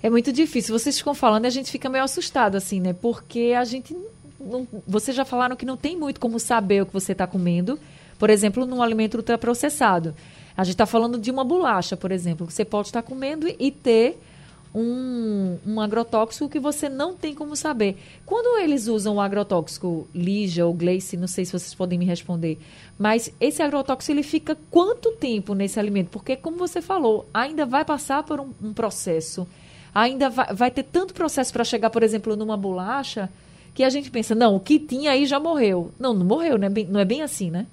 É 0.03 0.09
muito 0.09 0.31
difícil. 0.31 0.77
Vocês 0.77 0.97
ficam 0.97 1.15
falando 1.15 1.45
e 1.45 1.47
a 1.47 1.51
gente 1.51 1.71
fica 1.71 1.89
meio 1.89 2.03
assustado, 2.03 2.55
assim, 2.55 2.79
né? 2.79 2.93
Porque 2.93 3.53
a 3.57 3.63
gente. 3.63 3.95
Não, 4.39 4.67
vocês 4.85 5.15
já 5.17 5.25
falaram 5.25 5.55
que 5.55 5.65
não 5.65 5.75
tem 5.75 5.97
muito 5.97 6.19
como 6.19 6.39
saber 6.39 6.83
o 6.83 6.85
que 6.85 6.93
você 6.93 7.13
está 7.13 7.25
comendo, 7.25 7.79
por 8.19 8.29
exemplo, 8.29 8.65
num 8.65 8.81
alimento 8.81 9.15
ultraprocessado. 9.17 10.13
A 10.57 10.63
gente 10.63 10.73
está 10.73 10.87
falando 10.87 11.19
de 11.19 11.29
uma 11.29 11.43
bolacha, 11.43 11.95
por 11.95 12.11
exemplo, 12.11 12.47
que 12.47 12.53
você 12.53 12.65
pode 12.65 12.87
estar 12.87 13.03
comendo 13.03 13.47
e 13.47 13.71
ter 13.71 14.19
um, 14.73 15.57
um 15.65 15.79
agrotóxico 15.79 16.49
que 16.49 16.59
você 16.59 16.89
não 16.89 17.15
tem 17.15 17.35
como 17.35 17.55
saber. 17.55 17.97
Quando 18.25 18.59
eles 18.59 18.87
usam 18.87 19.15
o 19.15 19.21
agrotóxico 19.21 20.07
Lígia 20.13 20.65
ou 20.65 20.73
Gleice, 20.73 21.15
não 21.15 21.27
sei 21.27 21.45
se 21.45 21.51
vocês 21.51 21.73
podem 21.73 21.97
me 21.99 22.05
responder, 22.05 22.59
mas 22.97 23.31
esse 23.39 23.61
agrotóxico 23.61 24.11
ele 24.11 24.23
fica 24.23 24.57
quanto 24.71 25.11
tempo 25.13 25.53
nesse 25.53 25.79
alimento? 25.79 26.09
Porque, 26.09 26.35
como 26.35 26.57
você 26.57 26.81
falou, 26.81 27.27
ainda 27.33 27.65
vai 27.65 27.85
passar 27.85 28.23
por 28.23 28.39
um, 28.39 28.49
um 28.61 28.73
processo, 28.73 29.47
ainda 29.93 30.29
vai, 30.29 30.53
vai 30.53 30.71
ter 30.71 30.83
tanto 30.83 31.13
processo 31.13 31.53
para 31.53 31.63
chegar, 31.63 31.91
por 31.91 32.01
exemplo, 32.01 32.35
numa 32.35 32.57
bolacha, 32.57 33.29
que 33.75 33.83
a 33.83 33.89
gente 33.91 34.09
pensa, 34.09 34.33
não, 34.33 34.55
o 34.55 34.59
que 34.59 34.79
tinha 34.79 35.11
aí 35.11 35.27
já 35.27 35.39
morreu. 35.39 35.91
Não, 35.99 36.11
não 36.11 36.25
morreu, 36.25 36.57
né? 36.57 36.67
Não 36.89 36.99
é 36.99 37.05
bem 37.05 37.21
assim, 37.21 37.51
né? 37.51 37.67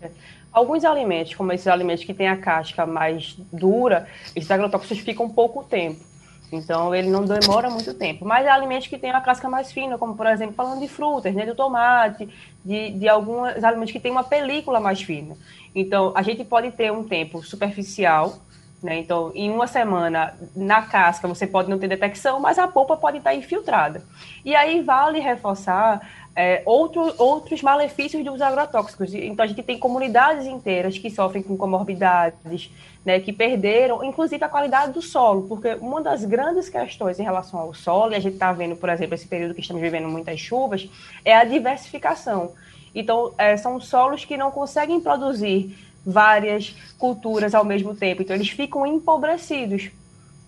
É. 0.00 0.10
Alguns 0.52 0.84
alimentos, 0.84 1.34
como 1.34 1.52
esses 1.52 1.66
alimentos 1.66 2.04
que 2.04 2.12
têm 2.12 2.28
a 2.28 2.36
casca 2.36 2.84
mais 2.84 3.36
dura, 3.52 4.08
esses 4.34 4.50
agrotóxicos 4.50 4.98
ficam 4.98 5.28
pouco 5.28 5.62
tempo. 5.62 6.10
Então, 6.52 6.92
ele 6.94 7.08
não 7.08 7.24
demora 7.24 7.70
muito 7.70 7.94
tempo. 7.94 8.24
Mas 8.24 8.46
há 8.46 8.54
alimentos 8.54 8.88
que 8.88 8.98
têm 8.98 9.10
a 9.12 9.20
casca 9.20 9.48
mais 9.48 9.70
fina, 9.70 9.96
como, 9.96 10.16
por 10.16 10.26
exemplo, 10.26 10.54
falando 10.54 10.80
de 10.80 10.88
frutas, 10.88 11.32
né, 11.34 11.46
do 11.46 11.54
tomate, 11.54 12.28
de, 12.64 12.90
de 12.90 13.08
alguns 13.08 13.62
alimentos 13.62 13.92
que 13.92 14.00
têm 14.00 14.10
uma 14.10 14.24
película 14.24 14.80
mais 14.80 15.00
fina. 15.00 15.36
Então, 15.74 16.12
a 16.16 16.22
gente 16.22 16.44
pode 16.44 16.72
ter 16.72 16.90
um 16.90 17.04
tempo 17.04 17.42
superficial, 17.42 18.38
né? 18.82 18.98
Então, 18.98 19.30
em 19.34 19.50
uma 19.50 19.66
semana, 19.66 20.34
na 20.56 20.82
casca, 20.82 21.28
você 21.28 21.46
pode 21.46 21.68
não 21.68 21.78
ter 21.78 21.86
detecção, 21.86 22.40
mas 22.40 22.58
a 22.58 22.66
polpa 22.66 22.96
pode 22.96 23.18
estar 23.18 23.34
infiltrada. 23.34 24.02
E 24.44 24.56
aí, 24.56 24.82
vale 24.82 25.20
reforçar 25.20 26.00
é, 26.40 26.62
outro, 26.64 27.12
outros 27.18 27.60
malefícios 27.60 28.24
dos 28.24 28.40
agrotóxicos. 28.40 29.12
Então, 29.12 29.44
a 29.44 29.46
gente 29.46 29.62
tem 29.62 29.78
comunidades 29.78 30.46
inteiras 30.46 30.96
que 30.96 31.10
sofrem 31.10 31.42
com 31.42 31.54
comorbidades, 31.54 32.70
né, 33.04 33.20
que 33.20 33.30
perderam, 33.30 34.02
inclusive, 34.02 34.42
a 34.42 34.48
qualidade 34.48 34.92
do 34.92 35.02
solo, 35.02 35.42
porque 35.42 35.74
uma 35.74 36.00
das 36.00 36.24
grandes 36.24 36.70
questões 36.70 37.20
em 37.20 37.22
relação 37.22 37.60
ao 37.60 37.74
solo, 37.74 38.12
e 38.12 38.14
a 38.14 38.20
gente 38.20 38.34
está 38.34 38.52
vendo, 38.52 38.74
por 38.74 38.88
exemplo, 38.88 39.14
esse 39.14 39.28
período 39.28 39.52
que 39.52 39.60
estamos 39.60 39.82
vivendo 39.82 40.08
muitas 40.08 40.40
chuvas, 40.40 40.88
é 41.26 41.36
a 41.36 41.44
diversificação. 41.44 42.52
Então, 42.94 43.34
é, 43.36 43.58
são 43.58 43.78
solos 43.78 44.24
que 44.24 44.38
não 44.38 44.50
conseguem 44.50 44.98
produzir 44.98 45.76
várias 46.06 46.74
culturas 46.98 47.54
ao 47.54 47.66
mesmo 47.66 47.94
tempo, 47.94 48.22
então 48.22 48.34
eles 48.34 48.48
ficam 48.48 48.86
empobrecidos. 48.86 49.90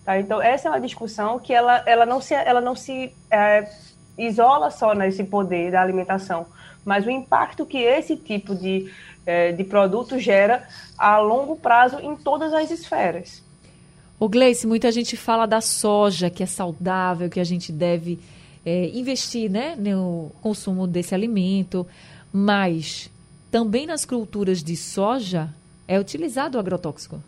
Tá? 0.03 0.19
Então, 0.19 0.41
essa 0.41 0.69
é 0.69 0.71
uma 0.71 0.81
discussão 0.81 1.37
que 1.37 1.53
ela, 1.53 1.83
ela 1.85 2.03
não 2.03 2.19
se, 2.19 2.33
ela 2.33 2.59
não 2.59 2.75
se 2.75 3.13
é, 3.29 3.69
isola 4.17 4.69
só 4.69 4.93
nesse 4.93 5.23
poder 5.23 5.71
da 5.71 5.81
alimentação, 5.81 6.45
mas 6.85 7.05
o 7.05 7.09
impacto 7.09 7.65
que 7.65 7.77
esse 7.77 8.15
tipo 8.15 8.55
de, 8.55 8.91
é, 9.25 9.51
de 9.51 9.63
produto 9.63 10.19
gera 10.19 10.67
a 10.97 11.17
longo 11.19 11.55
prazo 11.55 11.99
em 11.99 12.15
todas 12.15 12.53
as 12.53 12.69
esferas. 12.69 13.41
O 14.19 14.29
Gleice, 14.29 14.67
muita 14.67 14.91
gente 14.91 15.17
fala 15.17 15.45
da 15.45 15.59
soja, 15.59 16.29
que 16.29 16.43
é 16.43 16.45
saudável, 16.45 17.29
que 17.29 17.39
a 17.39 17.43
gente 17.43 17.71
deve 17.71 18.19
é, 18.65 18.89
investir 18.89 19.49
né, 19.49 19.75
no 19.75 20.31
consumo 20.41 20.87
desse 20.87 21.13
alimento, 21.13 21.85
mas 22.31 23.09
também 23.51 23.85
nas 23.85 24.05
culturas 24.05 24.63
de 24.63 24.75
soja 24.77 25.49
é 25.87 25.99
utilizado 25.99 26.57
o 26.57 26.59
agrotóxico. 26.59 27.21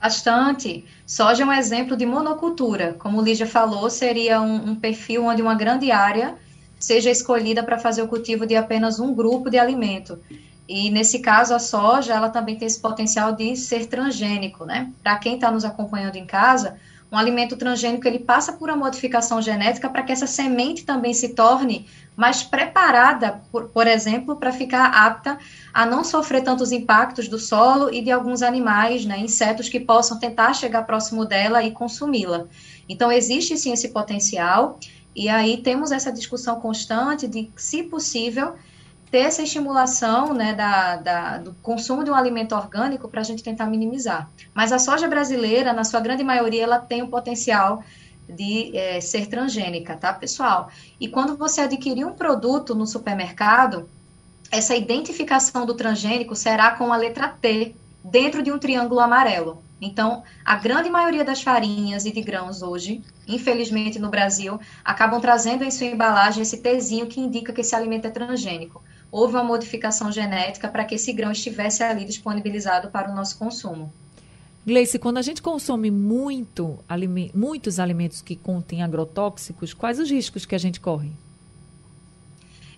Bastante. 0.00 0.84
Soja 1.06 1.42
é 1.42 1.46
um 1.46 1.52
exemplo 1.52 1.96
de 1.96 2.06
monocultura. 2.06 2.94
Como 2.98 3.20
Lígia 3.20 3.46
falou, 3.46 3.90
seria 3.90 4.40
um, 4.40 4.70
um 4.70 4.74
perfil 4.74 5.26
onde 5.26 5.42
uma 5.42 5.54
grande 5.54 5.90
área 5.90 6.36
seja 6.78 7.10
escolhida 7.10 7.62
para 7.62 7.78
fazer 7.78 8.00
o 8.00 8.08
cultivo 8.08 8.46
de 8.46 8.56
apenas 8.56 8.98
um 8.98 9.14
grupo 9.14 9.50
de 9.50 9.58
alimento. 9.58 10.18
E 10.66 10.88
nesse 10.88 11.18
caso, 11.18 11.52
a 11.52 11.58
soja, 11.58 12.14
ela 12.14 12.30
também 12.30 12.56
tem 12.56 12.66
esse 12.66 12.80
potencial 12.80 13.32
de 13.32 13.54
ser 13.56 13.86
transgênico, 13.86 14.64
né? 14.64 14.90
Para 15.02 15.18
quem 15.18 15.34
está 15.34 15.50
nos 15.50 15.64
acompanhando 15.64 16.16
em 16.16 16.24
casa, 16.24 16.78
um 17.10 17.16
alimento 17.16 17.56
transgênico 17.56 18.06
ele 18.06 18.20
passa 18.20 18.52
por 18.52 18.68
uma 18.68 18.76
modificação 18.76 19.42
genética 19.42 19.88
para 19.88 20.02
que 20.02 20.12
essa 20.12 20.26
semente 20.26 20.84
também 20.84 21.12
se 21.12 21.30
torne 21.30 21.86
mais 22.16 22.42
preparada, 22.42 23.40
por, 23.50 23.68
por 23.68 23.86
exemplo, 23.86 24.36
para 24.36 24.52
ficar 24.52 24.86
apta 24.86 25.38
a 25.72 25.86
não 25.86 26.04
sofrer 26.04 26.42
tantos 26.42 26.70
impactos 26.70 27.28
do 27.28 27.38
solo 27.38 27.92
e 27.92 28.02
de 28.02 28.10
alguns 28.10 28.42
animais, 28.42 29.04
né, 29.04 29.18
insetos 29.18 29.68
que 29.68 29.80
possam 29.80 30.18
tentar 30.18 30.54
chegar 30.54 30.82
próximo 30.82 31.24
dela 31.24 31.62
e 31.62 31.70
consumi-la. 31.70 32.46
Então, 32.88 33.10
existe 33.10 33.56
sim 33.56 33.72
esse 33.72 33.88
potencial, 33.88 34.78
e 35.14 35.28
aí 35.28 35.56
temos 35.56 35.90
essa 35.90 36.12
discussão 36.12 36.60
constante 36.60 37.26
de, 37.26 37.50
se 37.56 37.82
possível, 37.82 38.54
ter 39.10 39.18
essa 39.18 39.42
estimulação 39.42 40.32
né, 40.32 40.54
da, 40.54 40.96
da, 40.96 41.38
do 41.38 41.52
consumo 41.54 42.04
de 42.04 42.10
um 42.10 42.14
alimento 42.14 42.54
orgânico 42.54 43.08
para 43.08 43.20
a 43.20 43.24
gente 43.24 43.42
tentar 43.42 43.66
minimizar. 43.66 44.30
Mas 44.54 44.72
a 44.72 44.78
soja 44.78 45.08
brasileira, 45.08 45.72
na 45.72 45.82
sua 45.82 46.00
grande 46.00 46.22
maioria, 46.22 46.62
ela 46.62 46.78
tem 46.78 47.02
o 47.02 47.08
potencial 47.08 47.82
de 48.28 48.76
é, 48.76 49.00
ser 49.00 49.26
transgênica, 49.26 49.96
tá, 49.96 50.12
pessoal? 50.12 50.70
E 51.00 51.08
quando 51.08 51.36
você 51.36 51.62
adquirir 51.62 52.06
um 52.06 52.12
produto 52.12 52.72
no 52.74 52.86
supermercado, 52.86 53.88
essa 54.52 54.76
identificação 54.76 55.66
do 55.66 55.74
transgênico 55.74 56.36
será 56.36 56.70
com 56.72 56.92
a 56.92 56.96
letra 56.96 57.28
T 57.28 57.74
dentro 58.04 58.42
de 58.42 58.52
um 58.52 58.58
triângulo 58.58 59.00
amarelo. 59.00 59.62
Então, 59.80 60.22
a 60.44 60.54
grande 60.56 60.88
maioria 60.88 61.24
das 61.24 61.42
farinhas 61.42 62.04
e 62.04 62.12
de 62.12 62.20
grãos 62.20 62.62
hoje, 62.62 63.02
infelizmente 63.26 63.98
no 63.98 64.10
Brasil, 64.10 64.60
acabam 64.84 65.20
trazendo 65.20 65.64
em 65.64 65.70
sua 65.70 65.86
embalagem 65.86 66.42
esse 66.42 66.58
Tzinho 66.58 67.06
que 67.06 67.20
indica 67.20 67.52
que 67.52 67.62
esse 67.62 67.74
alimento 67.74 68.06
é 68.06 68.10
transgênico 68.10 68.82
houve 69.10 69.34
uma 69.34 69.44
modificação 69.44 70.10
genética 70.12 70.68
para 70.68 70.84
que 70.84 70.94
esse 70.94 71.12
grão 71.12 71.32
estivesse 71.32 71.82
ali 71.82 72.04
disponibilizado 72.04 72.90
para 72.90 73.10
o 73.10 73.14
nosso 73.14 73.38
consumo. 73.38 73.92
Gleice, 74.66 74.98
quando 74.98 75.18
a 75.18 75.22
gente 75.22 75.40
consome 75.40 75.90
muito, 75.90 76.78
aliment, 76.88 77.30
muitos 77.34 77.80
alimentos 77.80 78.20
que 78.20 78.36
contêm 78.36 78.82
agrotóxicos, 78.82 79.72
quais 79.72 79.98
os 79.98 80.10
riscos 80.10 80.44
que 80.44 80.54
a 80.54 80.58
gente 80.58 80.78
corre? 80.78 81.10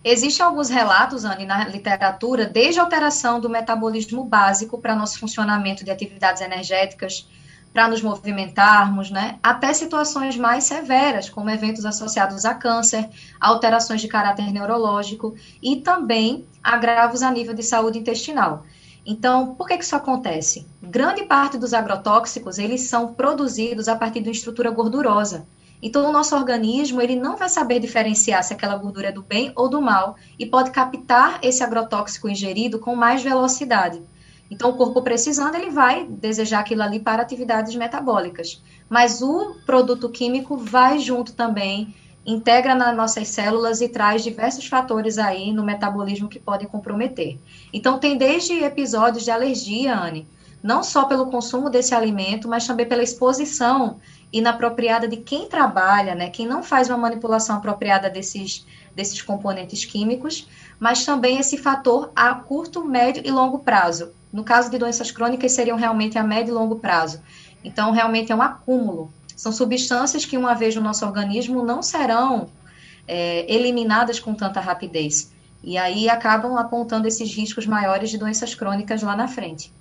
Existem 0.05 0.45
alguns 0.45 0.69
relatos, 0.69 1.25
Anne, 1.25 1.45
na 1.45 1.69
literatura, 1.69 2.47
desde 2.47 2.81
a 2.81 2.83
alteração 2.83 3.41
do 3.41 3.49
metabolismo 3.49 4.25
básico 4.25 4.79
para 4.79 4.97
nosso 4.97 5.19
funcionamento 5.19 5.85
de 5.85 5.91
atividades 5.91 6.43
energéticas, 6.43 7.29
para 7.73 7.89
nos 7.89 8.03
movimentarmos, 8.03 9.11
né? 9.11 9.39
Até 9.43 9.73
situações 9.73 10.37
mais 10.37 10.65
severas, 10.65 11.31
como 11.31 11.49
eventos 11.49 11.87
associados 11.87 12.45
a 12.45 12.55
câncer, 12.55 13.09
alterações 13.41 14.01
de 14.01 14.09
caráter 14.09 14.53
neurológico 14.53 15.35
e 15.63 15.77
também 15.77 16.47
agravos 16.63 17.23
a 17.23 17.31
nível 17.31 17.55
de 17.55 17.63
saúde 17.63 17.99
intestinal. 17.99 18.65
Então, 19.05 19.55
por 19.55 19.67
que, 19.67 19.77
que 19.79 19.85
isso 19.85 19.97
acontece? 19.97 20.67
Grande 20.81 21.25
parte 21.25 21.59
dos 21.59 21.75
agrotóxicos, 21.75 22.59
eles 22.59 22.83
são 22.83 23.15
produzidos 23.15 23.89
a 23.89 23.97
partir 23.97 24.21
de 24.21 24.29
uma 24.29 24.35
estrutura 24.35 24.71
gordurosa. 24.71 25.47
Então, 25.83 26.09
o 26.09 26.13
nosso 26.13 26.37
organismo, 26.37 27.01
ele 27.01 27.17
não 27.17 27.37
vai 27.37 27.49
saber 27.49 27.81
diferenciar 27.81 28.45
se 28.45 28.53
aquela 28.53 28.77
gordura 28.77 29.09
é 29.09 29.13
do 29.13 29.23
bem 29.23 29.53
ou 29.57 29.69
do 29.69 29.83
mal 29.83 30.15
e 30.39 30.47
pode 30.47 30.71
captar 30.71 31.41
esse 31.43 31.65
agrotóxico 31.65 32.29
ingerido 32.29 32.79
com 32.79 32.95
mais 32.95 33.21
velocidade. 33.21 34.01
Então, 34.53 34.69
o 34.69 34.77
corpo 34.77 35.01
precisando, 35.01 35.55
ele 35.55 35.71
vai 35.71 36.05
desejar 36.05 36.61
aquilo 36.61 36.83
ali 36.83 37.01
para 37.01 37.23
atividades 37.23 37.75
metabólicas. 37.75 38.63
Mas 38.87 39.23
o 39.23 39.57
produto 39.65 40.11
químico 40.11 40.59
vai 40.59 40.99
junto 40.99 41.33
também, 41.33 41.95
integra 42.27 42.75
nas 42.75 42.95
nossas 42.95 43.29
células 43.29 43.81
e 43.81 43.89
traz 43.89 44.23
diversos 44.23 44.67
fatores 44.67 45.17
aí 45.17 45.55
no 45.55 45.65
metabolismo 45.65 46.29
que 46.29 46.39
podem 46.39 46.69
comprometer. 46.69 47.39
Então, 47.73 47.99
tem 47.99 48.19
desde 48.19 48.63
episódios 48.63 49.25
de 49.25 49.31
alergia, 49.31 49.99
Anne, 49.99 50.29
não 50.63 50.83
só 50.83 51.07
pelo 51.07 51.31
consumo 51.31 51.71
desse 51.71 51.95
alimento, 51.95 52.47
mas 52.47 52.67
também 52.67 52.85
pela 52.85 53.03
exposição 53.03 54.01
inapropriada 54.31 55.09
de 55.09 55.17
quem 55.17 55.49
trabalha, 55.49 56.15
né, 56.15 56.29
quem 56.29 56.47
não 56.47 56.63
faz 56.63 56.91
uma 56.91 56.99
manipulação 56.99 57.57
apropriada 57.57 58.11
desses, 58.11 58.67
desses 58.95 59.23
componentes 59.23 59.87
químicos, 59.87 60.47
mas 60.79 61.07
também 61.07 61.39
esse 61.39 61.57
fator 61.57 62.13
a 62.15 62.35
curto, 62.35 62.85
médio 62.85 63.23
e 63.25 63.31
longo 63.31 63.61
prazo. 63.61 64.13
No 64.33 64.43
caso 64.43 64.71
de 64.71 64.79
doenças 64.79 65.11
crônicas, 65.11 65.53
seriam 65.53 65.77
realmente 65.77 66.17
a 66.17 66.23
médio 66.23 66.53
e 66.53 66.55
longo 66.55 66.77
prazo. 66.77 67.21
Então, 67.63 67.93
realmente 67.93 68.33
é 68.33 68.35
um 68.35 68.43
acúmulo. 68.43 69.13
São 69.37 69.53
substâncias 69.53 70.25
que, 70.25 70.39
uma 70.39 70.55
vez 70.55 70.75
no 70.75 70.81
nosso 70.81 71.05
organismo, 71.05 71.65
não 71.65 71.83
serão 71.83 72.49
é, 73.07 73.53
eliminadas 73.53 74.19
com 74.19 74.35
tanta 74.35 74.61
rapidez. 74.61 75.33
E 75.63 75.77
aí 75.77 76.09
acabam 76.09 76.57
apontando 76.57 77.07
esses 77.07 77.33
riscos 77.35 77.67
maiores 77.67 78.11
de 78.11 78.19
doenças 78.19 78.55
crônicas 78.55 79.03
lá 79.03 79.15
na 79.15 79.29
frente. 79.29 79.73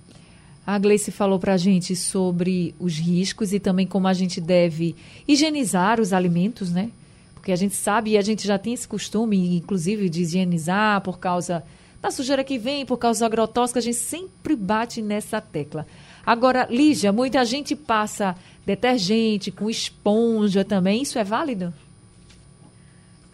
A 0.64 0.78
Gleice 0.78 1.10
falou 1.10 1.40
para 1.40 1.54
a 1.54 1.56
gente 1.56 1.96
sobre 1.96 2.74
os 2.78 2.96
riscos 2.96 3.52
e 3.52 3.58
também 3.58 3.86
como 3.86 4.06
a 4.06 4.12
gente 4.12 4.40
deve 4.40 4.94
higienizar 5.26 6.00
os 6.00 6.12
alimentos, 6.12 6.70
né? 6.70 6.90
Porque 7.34 7.50
a 7.50 7.56
gente 7.56 7.74
sabe 7.74 8.10
e 8.10 8.18
a 8.18 8.22
gente 8.22 8.46
já 8.46 8.56
tem 8.56 8.72
esse 8.72 8.86
costume, 8.86 9.56
inclusive, 9.56 10.08
de 10.08 10.22
higienizar 10.22 11.00
por 11.00 11.18
causa 11.18 11.64
da 12.02 12.10
sujeira 12.10 12.42
que 12.42 12.58
vem, 12.58 12.84
por 12.84 12.98
causa 12.98 13.20
do 13.20 13.26
agrotóxico, 13.26 13.78
a 13.78 13.82
gente 13.82 13.96
sempre 13.96 14.56
bate 14.56 15.00
nessa 15.00 15.40
tecla. 15.40 15.86
Agora, 16.26 16.66
Lígia, 16.68 17.12
muita 17.12 17.44
gente 17.44 17.76
passa 17.76 18.36
detergente 18.66 19.52
com 19.52 19.70
esponja 19.70 20.64
também, 20.64 21.02
isso 21.02 21.18
é 21.18 21.24
válido? 21.24 21.72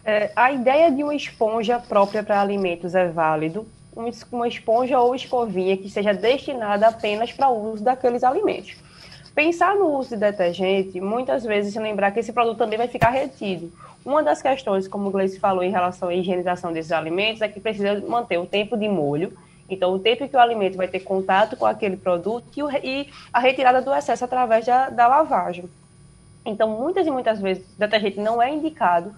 É, 0.05 0.31
a 0.35 0.51
ideia 0.51 0.91
de 0.91 1.03
uma 1.03 1.15
esponja 1.15 1.79
própria 1.79 2.23
para 2.23 2.41
alimentos 2.41 2.95
é 2.95 3.07
válido, 3.07 3.67
uma 4.31 4.47
esponja 4.47 4.99
ou 4.99 5.13
escovinha 5.13 5.75
que 5.75 5.89
seja 5.89 6.13
destinada 6.13 6.87
apenas 6.87 7.31
para 7.31 7.49
o 7.49 7.73
uso 7.73 7.83
daqueles 7.83 8.23
alimentos. 8.23 8.75
Pensar 9.39 9.73
no 9.73 9.97
uso 9.97 10.09
de 10.09 10.17
detergente, 10.17 10.99
muitas 10.99 11.45
vezes 11.45 11.73
lembrar 11.73 12.11
que 12.11 12.19
esse 12.19 12.33
produto 12.33 12.57
também 12.57 12.77
vai 12.77 12.89
ficar 12.89 13.09
retido. 13.09 13.71
Uma 14.03 14.21
das 14.21 14.41
questões, 14.41 14.85
como 14.85 15.07
o 15.07 15.11
Gleice 15.11 15.39
falou 15.39 15.63
em 15.63 15.71
relação 15.71 16.09
à 16.09 16.13
higienização 16.13 16.73
desses 16.73 16.91
alimentos, 16.91 17.41
é 17.41 17.47
que 17.47 17.57
precisa 17.57 18.03
manter 18.05 18.37
o 18.37 18.45
tempo 18.45 18.75
de 18.75 18.89
molho, 18.89 19.31
então 19.69 19.93
o 19.93 19.99
tempo 19.99 20.27
que 20.27 20.35
o 20.35 20.39
alimento 20.41 20.75
vai 20.75 20.89
ter 20.89 20.99
contato 20.99 21.55
com 21.55 21.65
aquele 21.65 21.95
produto 21.95 22.69
e, 22.83 23.07
a 23.31 23.39
retirada 23.39 23.81
do 23.81 23.93
excesso 23.93 24.25
através 24.25 24.65
da, 24.65 24.89
da 24.89 25.07
lavagem. 25.07 25.69
Então, 26.45 26.71
muitas 26.71 27.07
e 27.07 27.09
muitas 27.09 27.39
vezes, 27.39 27.63
o 27.63 27.79
detergente 27.79 28.19
não 28.19 28.41
é 28.41 28.53
indicado, 28.53 29.15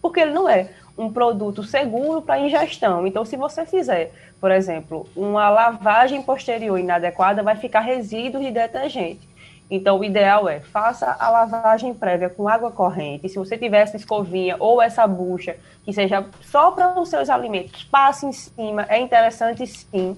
porque 0.00 0.18
ele 0.18 0.32
não 0.32 0.48
é 0.48 0.70
um 0.98 1.08
produto 1.08 1.62
seguro 1.62 2.20
para 2.20 2.40
ingestão. 2.40 3.06
Então, 3.06 3.24
se 3.24 3.36
você 3.36 3.64
fizer, 3.64 4.12
por 4.40 4.50
exemplo, 4.50 5.08
uma 5.14 5.48
lavagem 5.48 6.20
posterior 6.20 6.80
inadequada, 6.80 7.44
vai 7.44 7.54
ficar 7.54 7.82
resíduos 7.82 8.44
de 8.44 8.50
detergente. 8.50 9.31
Então, 9.74 9.98
o 9.98 10.04
ideal 10.04 10.50
é 10.50 10.60
faça 10.60 11.16
a 11.18 11.30
lavagem 11.30 11.94
prévia 11.94 12.28
com 12.28 12.46
água 12.46 12.70
corrente. 12.70 13.26
Se 13.26 13.38
você 13.38 13.56
tiver 13.56 13.80
essa 13.80 13.96
escovinha 13.96 14.54
ou 14.60 14.82
essa 14.82 15.06
bucha 15.06 15.56
que 15.82 15.94
seja 15.94 16.26
só 16.42 16.72
para 16.72 17.00
os 17.00 17.08
seus 17.08 17.30
alimentos, 17.30 17.82
passe 17.84 18.26
em 18.26 18.32
cima. 18.32 18.84
É 18.86 19.00
interessante 19.00 19.66
sim. 19.66 20.14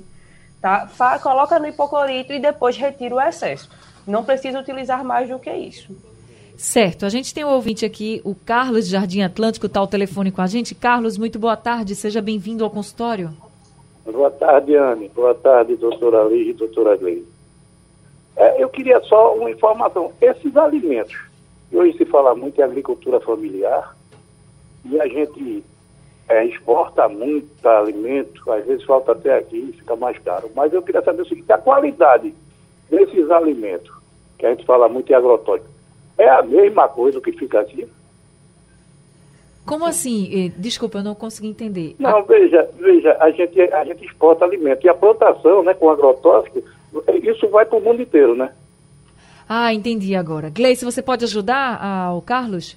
Tá? 0.61 0.88
Fa 0.88 1.20
coloca 1.20 1.56
no 1.61 1.68
hipoclorito 1.68 2.32
e 2.32 2.40
depois 2.40 2.76
retira 2.76 3.14
o 3.14 3.20
excesso. 3.20 3.70
Não 4.04 4.25
precisa 4.25 4.58
utilizar 4.58 5.04
mais 5.04 5.28
do 5.28 5.38
que 5.38 5.52
isso. 5.52 5.96
Certo, 6.56 7.06
a 7.06 7.08
gente 7.08 7.32
tem 7.32 7.44
um 7.44 7.50
ouvinte 7.50 7.84
aqui, 7.84 8.20
o 8.25 8.34
Carlos 8.34 8.87
de 8.87 8.90
Jardim 8.90 9.23
Atlântico, 9.23 9.66
está 9.66 9.78
ao 9.78 9.87
telefone 9.87 10.32
com 10.32 10.42
a 10.42 10.49
gente. 10.49 10.75
Carlos, 10.75 11.16
muito 11.16 11.38
boa 11.38 11.56
tarde, 11.56 11.94
seja 11.94 12.20
bem-vindo 12.20 12.64
ao 12.64 12.70
consultório. 12.70 13.30
Boa 14.04 14.32
tarde, 14.32 14.75
Anne. 14.75 15.08
Boa 15.14 15.34
tarde, 15.34 15.76
doutora 15.76 16.25
Liz 16.25 16.49
e 16.49 16.52
doutora 16.54 16.96
Gleide. 16.96 17.34
É, 18.37 18.62
eu 18.62 18.69
queria 18.69 19.00
só 19.03 19.35
uma 19.35 19.50
informação. 19.50 20.12
Esses 20.21 20.57
alimentos, 20.57 21.17
hoje 21.73 21.97
se 21.97 22.05
fala 22.05 22.35
muito 22.35 22.61
em 22.61 22.64
agricultura 22.64 23.21
familiar, 23.21 23.95
e 24.85 25.00
a 25.00 25.07
gente 25.07 25.64
é, 26.29 26.45
exporta 26.45 27.09
muito 27.09 27.67
alimento, 27.67 28.50
às 28.50 28.64
vezes 28.64 28.85
falta 28.85 29.12
até 29.12 29.38
aqui, 29.38 29.75
fica 29.79 29.97
mais 29.97 30.19
caro. 30.19 30.50
Mas 30.55 30.73
eu 30.73 30.83
queria 30.83 31.03
saber 31.03 31.23
o 31.23 31.26
seguinte, 31.26 31.50
a 31.53 31.59
qualidade 31.59 32.35
desses 32.91 33.31
alimentos, 33.31 33.93
que 34.38 34.47
a 34.47 34.50
gente 34.50 34.64
fala 34.64 34.88
muito 34.88 35.11
em 35.11 35.14
agrotóxico, 35.14 35.71
é 36.19 36.29
a 36.29 36.43
mesma 36.43 36.88
coisa 36.88 37.21
que 37.21 37.33
fica 37.33 37.61
aqui. 37.61 37.88
Como 39.67 39.87
assim? 39.87 40.29
Eh, 40.31 40.53
desculpa, 40.59 40.99
eu 40.99 41.03
não 41.03 41.14
consegui 41.14 41.49
entender. 41.49 41.97
Não, 41.99 42.19
a... 42.19 42.23
veja, 42.23 42.69
veja, 42.79 43.17
a 43.19 43.31
gente, 43.31 43.61
a 43.61 43.85
gente 43.85 44.05
exporta 44.05 44.45
alimento 44.45 44.85
e 44.85 44.88
a 44.88 44.95
plantação, 44.95 45.62
né, 45.62 45.73
com 45.73 45.88
agrotóxico, 45.88 46.62
isso 47.22 47.48
vai 47.48 47.64
para 47.64 47.78
o 47.78 47.80
mundo 47.80 48.02
inteiro, 48.02 48.34
né? 48.34 48.52
Ah, 49.48 49.72
entendi 49.74 50.14
agora. 50.14 50.50
Gleice, 50.50 50.84
você 50.84 51.02
pode 51.02 51.24
ajudar 51.24 51.82
ao 51.82 52.22
Carlos? 52.22 52.76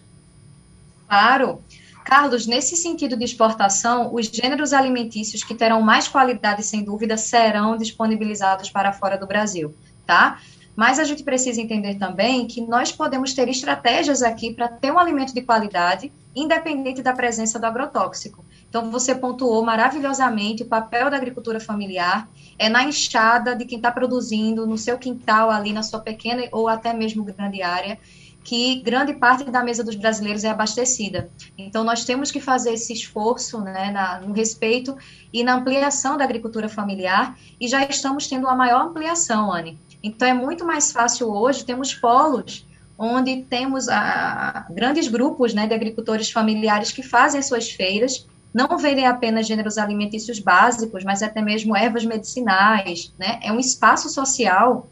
Claro. 1.08 1.62
Carlos, 2.04 2.48
nesse 2.48 2.78
sentido 2.78 3.18
de 3.18 3.26
exportação, 3.26 4.14
os 4.14 4.28
gêneros 4.28 4.72
alimentícios 4.72 5.44
que 5.44 5.54
terão 5.54 5.82
mais 5.82 6.08
qualidade, 6.08 6.64
sem 6.64 6.84
dúvida, 6.84 7.18
serão 7.18 7.78
disponibilizados 7.78 8.70
para 8.70 8.94
fora 8.94 9.18
do 9.18 9.28
Brasil, 9.28 9.74
tá? 10.06 10.40
Mas 10.78 11.00
a 11.00 11.04
gente 11.04 11.24
precisa 11.24 11.60
entender 11.60 11.96
também 11.96 12.46
que 12.46 12.62
nós 12.62 12.92
podemos 12.92 13.34
ter 13.34 13.50
estratégias 13.50 14.22
aqui 14.22 14.54
para 14.54 14.68
ter 14.68 14.92
um 14.92 15.00
alimento 15.00 15.34
de 15.34 15.42
qualidade, 15.42 16.14
independente 16.36 17.02
da 17.02 17.14
presença 17.14 17.58
do 17.58 17.66
agrotóxico. 17.66 18.46
Então, 18.70 18.92
você 18.92 19.16
pontuou 19.16 19.66
maravilhosamente 19.66 20.62
o 20.62 20.68
papel 20.68 21.10
da 21.10 21.18
agricultura 21.18 21.60
familiar, 21.60 22.30
é 22.60 22.70
na 22.70 22.84
enxada 22.84 23.56
de 23.56 23.66
quem 23.66 23.80
está 23.80 23.92
produzindo 23.92 24.68
no 24.68 24.78
seu 24.78 25.00
quintal, 25.00 25.50
ali 25.50 25.74
na 25.74 25.82
sua 25.82 26.00
pequena 26.00 26.44
ou 26.52 26.68
até 26.68 26.94
mesmo 26.94 27.24
grande 27.24 27.64
área, 27.64 27.98
que 28.44 28.80
grande 28.82 29.14
parte 29.14 29.46
da 29.46 29.64
mesa 29.64 29.84
dos 29.84 29.96
brasileiros 29.96 30.44
é 30.44 30.50
abastecida. 30.50 31.32
Então, 31.58 31.84
nós 31.84 32.06
temos 32.06 32.30
que 32.30 32.40
fazer 32.40 32.74
esse 32.74 32.94
esforço 32.94 33.60
né, 33.62 33.90
na, 33.90 34.20
no 34.20 34.32
respeito 34.32 34.96
e 35.34 35.44
na 35.44 35.56
ampliação 35.56 36.18
da 36.18 36.24
agricultura 36.24 36.70
familiar, 36.70 37.36
e 37.60 37.68
já 37.68 37.84
estamos 37.84 38.28
tendo 38.28 38.44
uma 38.44 38.56
maior 38.56 38.84
ampliação, 38.84 39.52
Anne. 39.52 39.80
Então, 40.04 40.28
é 40.28 40.34
muito 40.34 40.66
mais 40.66 40.92
fácil 40.92 41.30
hoje, 41.30 41.66
temos 41.66 41.94
polos 41.94 42.66
onde 42.98 43.44
temos 43.44 43.88
a, 43.88 44.66
grandes 44.72 45.08
grupos 45.08 45.54
né, 45.54 45.68
de 45.68 45.74
agricultores 45.74 46.32
familiares 46.32 46.92
que 46.92 47.04
fazem 47.04 47.42
suas 47.42 47.70
feiras, 47.70 48.26
não 48.54 48.78
vendem 48.78 49.06
apenas 49.06 49.46
gêneros 49.46 49.78
alimentícios 49.78 50.40
básicos, 50.40 51.04
mas 51.04 51.22
até 51.22 51.42
mesmo 51.42 51.76
ervas 51.76 52.04
medicinais, 52.04 53.14
né? 53.20 53.40
É 53.44 53.52
um 53.52 53.60
espaço 53.60 54.10
social 54.10 54.88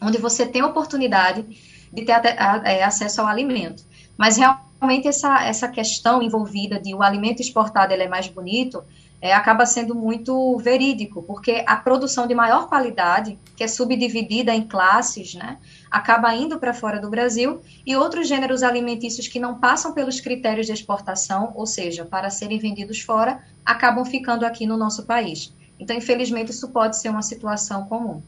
onde 0.00 0.18
você 0.18 0.46
tem 0.46 0.62
oportunidade 0.62 1.44
de 1.92 2.02
ter 2.04 2.12
é, 2.12 2.84
acesso 2.84 3.20
ao 3.20 3.26
alimento. 3.26 3.82
Mas 4.16 4.36
realmente 4.36 5.08
essa, 5.08 5.44
essa 5.44 5.66
questão 5.66 6.22
envolvida 6.22 6.78
de 6.78 6.94
o 6.94 7.02
alimento 7.02 7.40
exportado 7.40 7.92
ele 7.92 8.04
é 8.04 8.08
mais 8.08 8.28
bonito, 8.28 8.84
é, 9.22 9.32
acaba 9.32 9.64
sendo 9.64 9.94
muito 9.94 10.58
verídico, 10.58 11.22
porque 11.22 11.62
a 11.64 11.76
produção 11.76 12.26
de 12.26 12.34
maior 12.34 12.66
qualidade, 12.66 13.38
que 13.56 13.62
é 13.62 13.68
subdividida 13.68 14.52
em 14.52 14.66
classes, 14.66 15.34
né, 15.34 15.58
acaba 15.88 16.34
indo 16.34 16.58
para 16.58 16.74
fora 16.74 17.00
do 17.00 17.08
Brasil, 17.08 17.60
e 17.86 17.94
outros 17.94 18.26
gêneros 18.26 18.64
alimentícios 18.64 19.28
que 19.28 19.38
não 19.38 19.60
passam 19.60 19.94
pelos 19.94 20.20
critérios 20.20 20.66
de 20.66 20.72
exportação, 20.72 21.52
ou 21.54 21.66
seja, 21.66 22.04
para 22.04 22.30
serem 22.30 22.58
vendidos 22.58 23.00
fora, 23.00 23.40
acabam 23.64 24.04
ficando 24.04 24.44
aqui 24.44 24.66
no 24.66 24.76
nosso 24.76 25.04
país. 25.04 25.54
Então, 25.78 25.96
infelizmente, 25.96 26.50
isso 26.50 26.68
pode 26.70 26.98
ser 26.98 27.08
uma 27.08 27.22
situação 27.22 27.84
comum. 27.84 28.20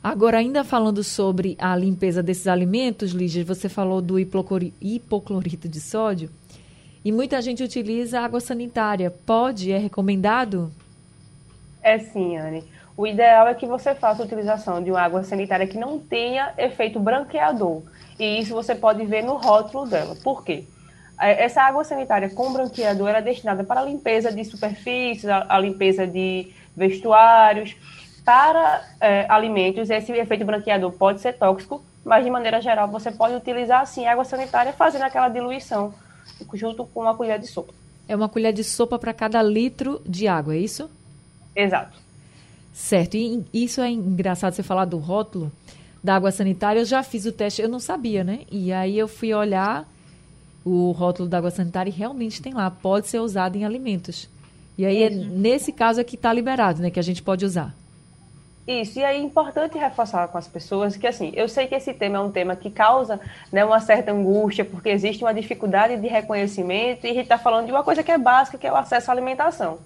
Agora, 0.00 0.38
ainda 0.38 0.62
falando 0.62 1.02
sobre 1.02 1.56
a 1.58 1.74
limpeza 1.74 2.22
desses 2.22 2.46
alimentos, 2.46 3.10
Lígia, 3.10 3.44
você 3.44 3.68
falou 3.68 4.00
do 4.00 4.20
hipoclorito 4.20 5.68
de 5.68 5.80
sódio. 5.80 6.30
E 7.06 7.12
muita 7.12 7.40
gente 7.40 7.62
utiliza 7.62 8.20
água 8.20 8.40
sanitária. 8.40 9.14
Pode? 9.24 9.70
É 9.70 9.78
recomendado? 9.78 10.72
É 11.80 12.00
sim, 12.00 12.36
Anne. 12.36 12.64
O 12.96 13.06
ideal 13.06 13.46
é 13.46 13.54
que 13.54 13.64
você 13.64 13.94
faça 13.94 14.24
a 14.24 14.26
utilização 14.26 14.82
de 14.82 14.90
uma 14.90 15.02
água 15.02 15.22
sanitária 15.22 15.68
que 15.68 15.78
não 15.78 16.00
tenha 16.00 16.52
efeito 16.58 16.98
branqueador. 16.98 17.82
E 18.18 18.40
isso 18.40 18.52
você 18.52 18.74
pode 18.74 19.04
ver 19.04 19.22
no 19.22 19.36
rótulo 19.36 19.86
dela. 19.86 20.16
Por 20.16 20.44
quê? 20.44 20.64
É, 21.20 21.44
essa 21.44 21.62
água 21.62 21.84
sanitária 21.84 22.28
com 22.28 22.52
branqueador 22.52 23.10
é 23.10 23.22
destinada 23.22 23.62
para 23.62 23.82
a 23.82 23.84
limpeza 23.84 24.32
de 24.32 24.44
superfícies, 24.44 25.26
a 25.26 25.56
limpeza 25.60 26.08
de 26.08 26.52
vestuários. 26.76 27.76
Para 28.24 28.82
é, 29.00 29.26
alimentos, 29.28 29.90
esse 29.90 30.10
efeito 30.10 30.44
branqueador 30.44 30.90
pode 30.90 31.20
ser 31.20 31.34
tóxico, 31.34 31.84
mas 32.04 32.24
de 32.24 32.32
maneira 32.32 32.60
geral 32.60 32.88
você 32.88 33.12
pode 33.12 33.36
utilizar 33.36 33.86
sim 33.86 34.08
água 34.08 34.24
sanitária 34.24 34.72
fazendo 34.72 35.02
aquela 35.02 35.28
diluição 35.28 35.94
junto 36.54 36.84
com 36.86 37.00
uma 37.00 37.14
colher 37.14 37.38
de 37.38 37.46
sopa. 37.46 37.72
É 38.08 38.14
uma 38.14 38.28
colher 38.28 38.52
de 38.52 38.62
sopa 38.62 38.98
para 38.98 39.12
cada 39.12 39.42
litro 39.42 40.00
de 40.06 40.28
água, 40.28 40.54
é 40.54 40.58
isso? 40.58 40.88
Exato. 41.54 41.98
Certo. 42.72 43.16
E 43.16 43.44
isso 43.52 43.80
é 43.80 43.90
engraçado 43.90 44.52
você 44.52 44.62
falar 44.62 44.84
do 44.84 44.98
rótulo 44.98 45.50
da 46.04 46.14
água 46.14 46.30
sanitária. 46.30 46.80
Eu 46.80 46.84
já 46.84 47.02
fiz 47.02 47.26
o 47.26 47.32
teste, 47.32 47.62
eu 47.62 47.68
não 47.68 47.80
sabia, 47.80 48.22
né? 48.22 48.40
E 48.50 48.72
aí 48.72 48.98
eu 48.98 49.08
fui 49.08 49.32
olhar 49.32 49.90
o 50.64 50.90
rótulo 50.90 51.28
da 51.28 51.38
água 51.38 51.50
sanitária 51.50 51.90
e 51.90 51.92
realmente 51.92 52.42
tem 52.42 52.52
lá, 52.52 52.70
pode 52.70 53.08
ser 53.08 53.20
usado 53.20 53.56
em 53.56 53.64
alimentos. 53.64 54.28
E 54.76 54.84
aí, 54.84 55.04
é, 55.04 55.10
nesse 55.10 55.72
caso, 55.72 56.00
é 56.00 56.04
que 56.04 56.16
está 56.16 56.32
liberado, 56.32 56.82
né? 56.82 56.90
Que 56.90 57.00
a 57.00 57.02
gente 57.02 57.22
pode 57.22 57.44
usar. 57.44 57.74
Isso, 58.66 58.98
e 58.98 59.04
é 59.04 59.16
importante 59.16 59.78
reforçar 59.78 60.26
com 60.26 60.36
as 60.36 60.48
pessoas 60.48 60.96
que, 60.96 61.06
assim, 61.06 61.32
eu 61.36 61.48
sei 61.48 61.68
que 61.68 61.74
esse 61.76 61.94
tema 61.94 62.18
é 62.18 62.20
um 62.20 62.32
tema 62.32 62.56
que 62.56 62.68
causa 62.68 63.20
né, 63.52 63.64
uma 63.64 63.78
certa 63.78 64.10
angústia, 64.10 64.64
porque 64.64 64.88
existe 64.88 65.22
uma 65.22 65.32
dificuldade 65.32 65.96
de 65.96 66.08
reconhecimento, 66.08 67.06
e 67.06 67.10
a 67.10 67.14
gente 67.14 67.22
está 67.22 67.38
falando 67.38 67.66
de 67.66 67.72
uma 67.72 67.84
coisa 67.84 68.02
que 68.02 68.10
é 68.10 68.18
básica, 68.18 68.58
que 68.58 68.66
é 68.66 68.72
o 68.72 68.76
acesso 68.76 69.08
à 69.08 69.14
alimentação. 69.14 69.78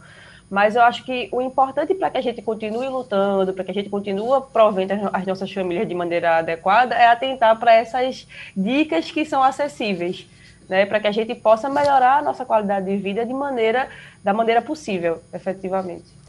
Mas 0.48 0.76
eu 0.76 0.82
acho 0.82 1.04
que 1.04 1.28
o 1.30 1.42
importante 1.42 1.94
para 1.94 2.10
que 2.10 2.18
a 2.18 2.22
gente 2.22 2.40
continue 2.40 2.88
lutando, 2.88 3.52
para 3.52 3.64
que 3.64 3.70
a 3.70 3.74
gente 3.74 3.90
continue 3.90 4.42
provendo 4.50 4.94
as 5.12 5.26
nossas 5.26 5.52
famílias 5.52 5.86
de 5.86 5.94
maneira 5.94 6.38
adequada, 6.38 6.94
é 6.94 7.06
atentar 7.06 7.58
para 7.60 7.74
essas 7.74 8.26
dicas 8.56 9.10
que 9.10 9.26
são 9.26 9.42
acessíveis. 9.42 10.26
né, 10.70 10.86
para 10.86 11.00
que 11.00 11.08
a 11.08 11.12
gente 11.12 11.34
possa 11.34 11.68
melhorar 11.68 12.18
a 12.18 12.22
nossa 12.22 12.44
qualidade 12.44 12.86
de 12.86 12.96
vida 12.96 13.26
de 13.26 13.34
maneira, 13.34 13.88
da 14.22 14.32
maneira 14.32 14.62
possível, 14.62 15.20
efetivamente. 15.34 16.19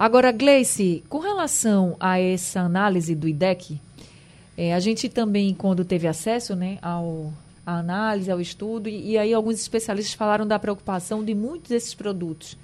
Agora, 0.00 0.32
Gleice, 0.32 1.04
com 1.10 1.18
relação 1.18 1.94
a 2.00 2.18
essa 2.18 2.60
análise 2.60 3.14
do 3.14 3.28
IDEC, 3.28 3.78
é, 4.56 4.72
a 4.72 4.80
gente 4.80 5.10
também, 5.10 5.52
quando 5.52 5.84
teve 5.84 6.08
acesso 6.08 6.56
né, 6.56 6.78
ao, 6.80 7.30
à 7.66 7.80
análise, 7.80 8.30
ao 8.30 8.40
estudo, 8.40 8.88
e, 8.88 9.10
e 9.10 9.18
aí 9.18 9.34
alguns 9.34 9.60
especialistas 9.60 10.14
falaram 10.14 10.46
da 10.46 10.58
preocupação 10.58 11.22
de 11.22 11.34
muitos 11.34 11.68
desses 11.68 11.92
produtos 11.92 12.56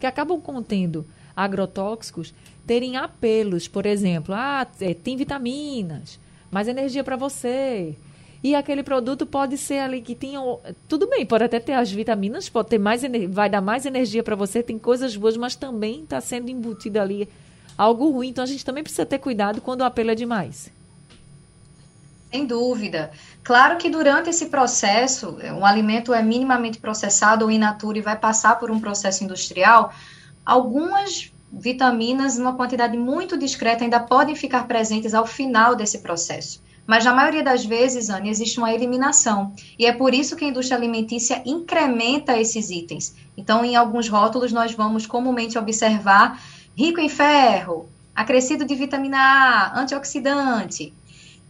que 0.00 0.06
acabam 0.06 0.40
contendo 0.40 1.06
agrotóxicos 1.36 2.34
terem 2.66 2.96
apelos, 2.96 3.68
por 3.68 3.86
exemplo, 3.86 4.34
ah, 4.34 4.66
é, 4.80 4.92
tem 4.92 5.16
vitaminas, 5.16 6.18
mais 6.50 6.66
energia 6.66 7.04
para 7.04 7.14
você, 7.14 7.94
e 8.42 8.54
aquele 8.54 8.82
produto 8.82 9.26
pode 9.26 9.58
ser 9.58 9.78
ali 9.78 10.00
que 10.00 10.14
tenha. 10.14 10.40
Tudo 10.88 11.06
bem, 11.06 11.26
pode 11.26 11.44
até 11.44 11.60
ter 11.60 11.74
as 11.74 11.90
vitaminas, 11.90 12.48
pode 12.48 12.68
ter 12.68 12.78
mais 12.78 13.02
vai 13.28 13.50
dar 13.50 13.60
mais 13.60 13.84
energia 13.84 14.22
para 14.22 14.34
você, 14.34 14.62
tem 14.62 14.78
coisas 14.78 15.14
boas, 15.16 15.36
mas 15.36 15.54
também 15.54 16.02
está 16.02 16.20
sendo 16.20 16.50
embutido 16.50 17.00
ali 17.00 17.28
algo 17.76 18.10
ruim. 18.10 18.28
Então 18.28 18.44
a 18.44 18.46
gente 18.46 18.64
também 18.64 18.82
precisa 18.82 19.04
ter 19.04 19.18
cuidado 19.18 19.60
quando 19.60 19.82
o 19.82 19.84
apelo 19.84 20.10
é 20.10 20.14
demais. 20.14 20.70
Sem 22.30 22.46
dúvida. 22.46 23.10
Claro 23.42 23.76
que 23.76 23.90
durante 23.90 24.30
esse 24.30 24.46
processo, 24.46 25.36
um 25.52 25.66
alimento 25.66 26.14
é 26.14 26.22
minimamente 26.22 26.78
processado 26.78 27.44
ou 27.44 27.50
in 27.50 27.58
natura 27.58 27.98
e 27.98 28.02
vai 28.02 28.16
passar 28.16 28.58
por 28.58 28.70
um 28.70 28.78
processo 28.78 29.24
industrial, 29.24 29.92
algumas 30.46 31.32
vitaminas, 31.52 32.38
numa 32.38 32.54
quantidade 32.54 32.96
muito 32.96 33.36
discreta, 33.36 33.82
ainda 33.82 33.98
podem 33.98 34.36
ficar 34.36 34.68
presentes 34.68 35.12
ao 35.12 35.26
final 35.26 35.74
desse 35.74 35.98
processo. 35.98 36.62
Mas 36.90 37.04
na 37.04 37.14
maioria 37.14 37.44
das 37.44 37.64
vezes, 37.64 38.10
Anne, 38.10 38.28
existe 38.28 38.58
uma 38.58 38.74
eliminação. 38.74 39.52
E 39.78 39.86
é 39.86 39.92
por 39.92 40.12
isso 40.12 40.34
que 40.34 40.44
a 40.44 40.48
indústria 40.48 40.76
alimentícia 40.76 41.40
incrementa 41.46 42.36
esses 42.36 42.68
itens. 42.68 43.14
Então, 43.36 43.64
em 43.64 43.76
alguns 43.76 44.08
rótulos, 44.08 44.50
nós 44.50 44.72
vamos 44.74 45.06
comumente 45.06 45.56
observar 45.56 46.42
rico 46.76 46.98
em 46.98 47.08
ferro, 47.08 47.88
acrescido 48.12 48.64
de 48.64 48.74
vitamina 48.74 49.18
A, 49.18 49.80
antioxidante. 49.80 50.92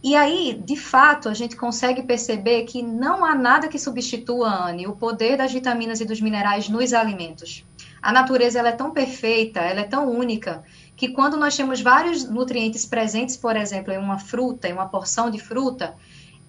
E 0.03 0.15
aí, 0.15 0.61
de 0.63 0.75
fato, 0.75 1.27
a 1.27 1.33
gente 1.33 1.55
consegue 1.55 2.03
perceber 2.03 2.65
que 2.65 2.83
não 2.83 3.25
há 3.25 3.33
nada 3.33 3.67
que 3.67 3.79
substitua, 3.79 4.47
Anne, 4.47 4.85
o 4.85 4.95
poder 4.95 5.37
das 5.37 5.51
vitaminas 5.51 5.99
e 6.01 6.05
dos 6.05 6.21
minerais 6.21 6.69
nos 6.69 6.93
alimentos. 6.93 7.65
A 8.01 8.11
natureza 8.11 8.59
ela 8.59 8.69
é 8.69 8.73
tão 8.73 8.91
perfeita, 8.91 9.59
ela 9.59 9.81
é 9.81 9.83
tão 9.83 10.09
única, 10.09 10.63
que 10.95 11.09
quando 11.09 11.37
nós 11.37 11.55
temos 11.55 11.81
vários 11.81 12.27
nutrientes 12.27 12.85
presentes, 12.85 13.37
por 13.37 13.55
exemplo, 13.55 13.93
em 13.93 13.97
uma 13.97 14.17
fruta, 14.17 14.67
em 14.67 14.73
uma 14.73 14.87
porção 14.87 15.29
de 15.29 15.39
fruta, 15.39 15.95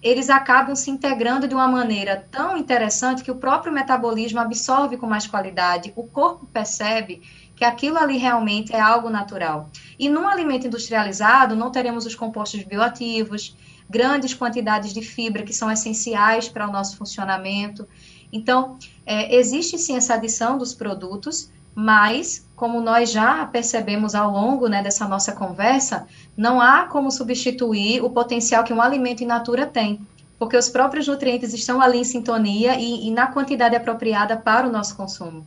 eles 0.01 0.29
acabam 0.29 0.75
se 0.75 0.91
integrando 0.91 1.47
de 1.47 1.55
uma 1.55 1.67
maneira 1.67 2.27
tão 2.29 2.57
interessante 2.57 3.23
que 3.23 3.31
o 3.31 3.37
próprio 3.37 3.71
metabolismo 3.71 4.39
absorve 4.39 4.97
com 4.97 5.07
mais 5.07 5.25
qualidade, 5.25 5.93
o 5.95 6.03
corpo 6.03 6.45
percebe 6.45 7.21
que 7.55 7.63
aquilo 7.63 7.97
ali 7.97 8.17
realmente 8.17 8.73
é 8.73 8.79
algo 8.81 9.09
natural. 9.09 9.69
E 9.97 10.09
num 10.09 10.27
alimento 10.27 10.67
industrializado, 10.67 11.55
não 11.55 11.71
teremos 11.71 12.05
os 12.05 12.15
compostos 12.15 12.63
bioativos, 12.63 13.55
grandes 13.89 14.33
quantidades 14.33 14.93
de 14.93 15.01
fibra 15.01 15.43
que 15.43 15.53
são 15.53 15.71
essenciais 15.71 16.49
para 16.49 16.67
o 16.67 16.71
nosso 16.71 16.97
funcionamento. 16.97 17.87
Então, 18.33 18.77
é, 19.05 19.35
existe 19.35 19.77
sim 19.77 19.95
essa 19.95 20.15
adição 20.15 20.57
dos 20.57 20.73
produtos, 20.73 21.51
mas, 21.75 22.45
como 22.55 22.81
nós 22.81 23.11
já 23.11 23.45
percebemos 23.45 24.15
ao 24.15 24.31
longo 24.31 24.67
né, 24.67 24.81
dessa 24.81 25.07
nossa 25.07 25.31
conversa, 25.31 26.07
não 26.35 26.59
há 26.59 26.85
como 26.85 27.11
substituir 27.11 28.03
o 28.03 28.09
potencial 28.09 28.63
que 28.63 28.73
um 28.73 28.81
alimento 28.81 29.23
in 29.23 29.27
natura 29.27 29.67
tem, 29.67 29.99
porque 30.39 30.57
os 30.57 30.67
próprios 30.67 31.07
nutrientes 31.07 31.53
estão 31.53 31.79
ali 31.79 31.99
em 31.99 32.03
sintonia 32.03 32.75
e, 32.79 33.07
e 33.07 33.11
na 33.11 33.27
quantidade 33.27 33.75
apropriada 33.75 34.35
para 34.35 34.67
o 34.67 34.71
nosso 34.71 34.97
consumo. 34.97 35.45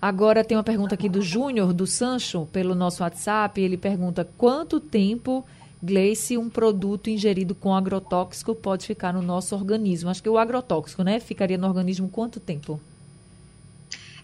Agora 0.00 0.44
tem 0.44 0.56
uma 0.56 0.62
pergunta 0.62 0.94
aqui 0.94 1.08
do 1.08 1.22
Júnior, 1.22 1.72
do 1.72 1.86
Sancho, 1.86 2.46
pelo 2.52 2.74
nosso 2.74 3.02
WhatsApp. 3.02 3.60
Ele 3.60 3.76
pergunta 3.76 4.28
quanto 4.36 4.78
tempo, 4.78 5.44
Gleice, 5.84 6.38
um 6.38 6.48
produto 6.48 7.10
ingerido 7.10 7.54
com 7.54 7.74
agrotóxico 7.74 8.54
pode 8.54 8.86
ficar 8.86 9.12
no 9.12 9.20
nosso 9.20 9.54
organismo? 9.54 10.08
Acho 10.08 10.22
que 10.22 10.28
o 10.28 10.38
agrotóxico, 10.38 11.02
né? 11.02 11.20
Ficaria 11.20 11.58
no 11.58 11.66
organismo 11.66 12.08
quanto 12.08 12.40
tempo? 12.40 12.80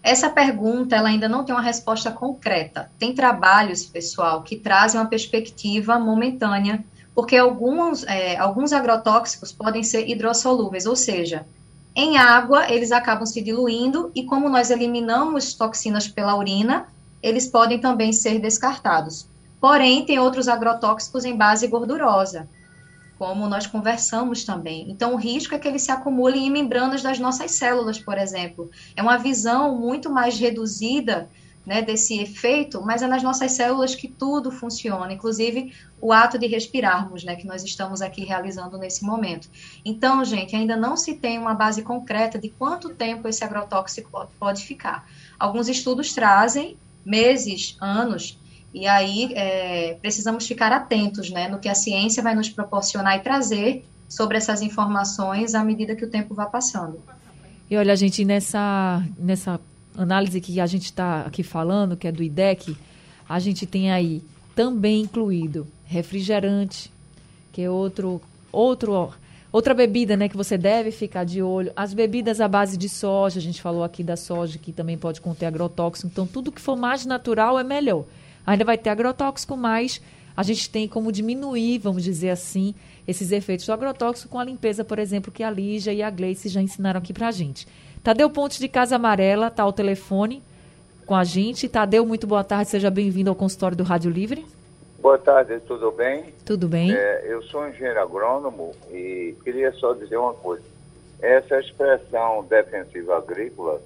Essa 0.03 0.31
pergunta 0.31 0.97
ela 0.97 1.11
ainda 1.11 1.29
não 1.29 1.45
tem 1.45 1.55
uma 1.55 1.61
resposta 1.61 2.11
concreta. 2.11 2.91
Tem 2.99 3.15
trabalhos, 3.15 3.85
pessoal, 3.85 4.43
que 4.43 4.57
trazem 4.57 4.99
uma 4.99 5.07
perspectiva 5.07 5.99
momentânea, 5.99 6.83
porque 7.15 7.37
alguns, 7.37 8.05
é, 8.05 8.39
alguns 8.39 8.73
agrotóxicos 8.73 9.53
podem 9.53 9.83
ser 9.83 10.09
hidrossolúveis, 10.09 10.87
ou 10.87 10.97
seja, 10.97 11.45
em 11.95 12.17
água 12.17 12.73
eles 12.73 12.93
acabam 12.93 13.27
se 13.27 13.43
diluindo 13.43 14.11
e 14.15 14.25
como 14.25 14.49
nós 14.49 14.71
eliminamos 14.71 15.53
toxinas 15.53 16.09
pela 16.09 16.35
urina, 16.35 16.87
eles 17.23 17.47
podem 17.47 17.79
também 17.79 18.13
ser 18.13 18.39
descartados. 18.39 19.27
Porém, 19.61 20.05
tem 20.05 20.19
outros 20.19 20.49
agrotóxicos 20.49 21.25
em 21.25 21.37
base 21.37 21.67
gordurosa, 21.67 22.49
como 23.19 23.47
nós 23.47 23.67
conversamos 23.67 24.45
também. 24.45 24.91
Então, 24.91 25.13
o 25.15 25.19
risco 25.19 25.55
é 25.55 25.59
que 25.59 25.69
ele 25.69 25.79
se 25.79 25.93
acumule 25.93 26.39
em 26.39 26.51
membranas 26.51 27.03
das 27.03 27.19
nossas 27.19 27.51
células, 27.51 27.99
por 27.99 28.17
exemplo. 28.17 28.71
É 28.97 29.03
uma 29.03 29.19
visão 29.19 29.79
muito 29.79 30.09
mais 30.09 30.39
reduzida 30.39 31.29
né, 31.67 31.83
desse 31.83 32.19
efeito, 32.19 32.81
mas 32.81 33.03
é 33.03 33.07
nas 33.07 33.23
nossas 33.23 33.53
células 33.53 33.95
que 33.95 34.09
tudo 34.09 34.51
funciona, 34.51 35.13
inclusive 35.13 35.73
o 36.01 36.13
ato 36.13 36.39
de 36.39 36.47
respirarmos, 36.47 37.23
né, 37.23 37.37
que 37.37 37.47
nós 37.47 37.63
estamos 37.63 38.01
aqui 38.01 38.25
realizando 38.25 38.79
nesse 38.79 39.05
momento. 39.05 39.49
Então, 39.85 40.25
gente, 40.25 40.57
ainda 40.57 40.77
não 40.77 40.97
se 40.97 41.15
tem 41.15 41.39
uma 41.39 41.55
base 41.55 41.83
concreta 41.83 42.39
de 42.39 42.49
quanto 42.49 42.89
tempo 42.89 43.29
esse 43.29 43.45
agrotóxico 43.45 44.29
pode 44.39 44.65
ficar. 44.65 45.07
Alguns 45.39 45.69
estudos 45.69 46.15
trazem 46.15 46.79
meses, 47.05 47.77
anos, 47.81 48.39
e 48.73 48.87
aí 48.87 49.33
é, 49.35 49.95
precisamos 50.01 50.47
ficar 50.47 50.73
atentos 50.73 51.31
né, 51.31 51.49
no 51.49 51.59
que 51.59 51.69
a 51.69 51.75
ciência 51.75 52.23
vai 52.23 52.35
nos 52.35 52.49
proporcionar 52.49 53.17
e 53.17 53.21
trazer 53.21 53.85
sobre 54.09 54.37
essas 54.37 54.63
informações 54.63 55.55
à 55.55 55.65
medida 55.65 55.95
que 55.95 56.05
o 56.05 56.11
tempo 56.11 56.35
vai 56.35 56.49
passando. 56.49 57.01
E 57.71 57.77
olha, 57.77 57.95
gente, 57.95 58.25
nessa, 58.25 59.05
nessa 59.19 59.61
análise 59.97 60.41
que 60.41 60.61
a 60.61 60.67
gente 60.67 60.87
está 60.87 61.23
aqui 61.23 61.43
falando, 61.43 61.97
que 61.97 62.09
é 62.09 62.13
do 62.13 62.23
IDEC, 62.23 62.77
a 63.29 63.39
gente 63.39 63.67
tem 63.67 63.93
aí 63.93 64.23
também 64.55 65.03
incluído 65.03 65.67
refrigerante, 65.85 66.93
que 67.53 67.63
é 67.63 67.71
outro, 67.71 68.21
outro, 68.53 69.13
outra 69.53 69.75
bebida 69.75 70.17
né, 70.17 70.29
que 70.29 70.37
você 70.37 70.59
deve 70.59 70.91
ficar 70.91 71.25
de 71.25 71.43
olho. 71.43 71.73
As 71.75 71.95
bebidas 71.95 72.41
à 72.41 72.49
base 72.49 72.77
de 72.77 72.89
soja, 72.89 73.39
a 73.39 73.43
gente 73.43 73.63
falou 73.63 73.85
aqui 73.85 74.03
da 74.03 74.17
soja, 74.17 74.59
que 74.59 74.73
também 74.73 74.99
pode 74.99 75.21
conter 75.21 75.47
agrotóxico. 75.47 76.09
Então, 76.09 76.27
tudo 76.27 76.53
que 76.53 76.61
for 76.61 76.77
mais 76.77 77.07
natural 77.07 77.59
é 77.59 77.65
melhor. 77.65 78.05
Ainda 78.47 78.65
vai 78.65 78.79
ter 78.79 78.91
agrotóxico, 78.91 79.57
mas 79.57 80.01
a 80.37 80.43
gente 80.43 80.71
tem 80.71 80.89
como 80.89 81.13
diminuir, 81.13 81.79
vamos 81.79 82.03
dizer 82.03 82.31
assim, 82.31 82.75
esses 83.07 83.33
efeitos 83.33 83.67
do 83.67 83.73
agrotóxico 83.73 84.31
com 84.31 84.39
a 84.39 84.45
limpeza, 84.45 84.85
por 84.85 84.99
exemplo, 84.99 85.33
que 85.33 85.43
a 85.43 85.51
Lígia 85.51 85.93
e 85.93 86.03
a 86.03 86.11
Gleice 86.11 86.49
já 86.49 86.61
ensinaram 86.61 86.99
aqui 86.99 87.13
para 87.13 87.29
a 87.29 87.31
gente. 87.31 87.67
Tadeu 88.03 88.31
Pontes 88.31 88.59
de 88.59 88.69
Casa 88.69 88.97
Amarela, 88.97 89.49
está 89.49 89.63
ao 89.63 89.73
telefone 89.73 90.43
com 91.05 91.15
a 91.15 91.25
gente. 91.25 91.69
Tadeu, 91.69 92.07
muito 92.07 92.27
boa 92.27 92.43
tarde, 92.45 92.71
seja 92.71 92.91
bem-vindo 92.91 93.29
ao 93.29 93.37
consultório 93.37 93.77
do 93.77 93.83
Rádio 93.83 94.11
Livre. 94.11 94.47
Boa 95.01 95.19
tarde, 95.19 95.61
tudo 95.67 95.91
bem? 95.91 96.33
Tudo 96.45 96.69
bem. 96.69 96.93
É, 96.93 97.25
eu 97.27 97.43
sou 97.43 97.67
engenheiro 97.69 98.01
agrônomo 98.01 98.73
e 98.91 99.35
queria 99.43 99.73
só 99.73 99.93
dizer 99.93 100.17
uma 100.17 100.35
coisa. 100.35 100.63
Essa 101.21 101.59
expressão 101.59 102.45
defensiva 102.49 103.17
agrícola 103.17 103.81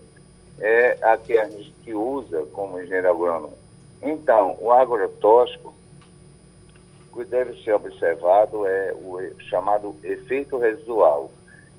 é 0.60 0.98
a 1.02 1.16
que 1.16 1.36
a 1.38 1.48
gente 1.48 1.92
usa 1.92 2.44
como 2.52 2.80
engenheiro 2.80 3.10
agrônomo 3.10 3.63
então, 4.04 4.56
o 4.60 4.70
agrotóxico, 4.70 5.74
o 7.10 7.16
que 7.16 7.24
deve 7.24 7.62
ser 7.62 7.72
observado 7.74 8.66
é 8.66 8.92
o 8.92 9.18
chamado 9.48 9.96
efeito 10.02 10.58
residual. 10.58 11.30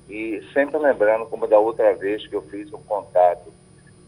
E 0.08 0.42
sempre 0.52 0.78
lembrando, 0.78 1.26
como 1.26 1.46
da 1.46 1.58
outra 1.58 1.94
vez 1.94 2.26
que 2.26 2.34
eu 2.34 2.42
fiz 2.42 2.72
um 2.72 2.82
contato 2.82 3.52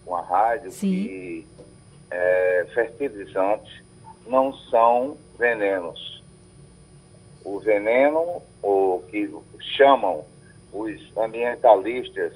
com 0.04 0.16
a 0.16 0.22
rádio, 0.22 0.70
Sim. 0.72 0.90
que 0.90 1.46
é, 2.10 2.66
fertilizantes 2.74 3.82
não 4.26 4.52
são 4.52 5.16
venenos. 5.38 6.22
O 7.44 7.58
veneno, 7.60 8.42
o 8.62 9.02
que 9.08 9.32
chamam 9.76 10.24
os 10.72 11.16
ambientalistas 11.16 12.32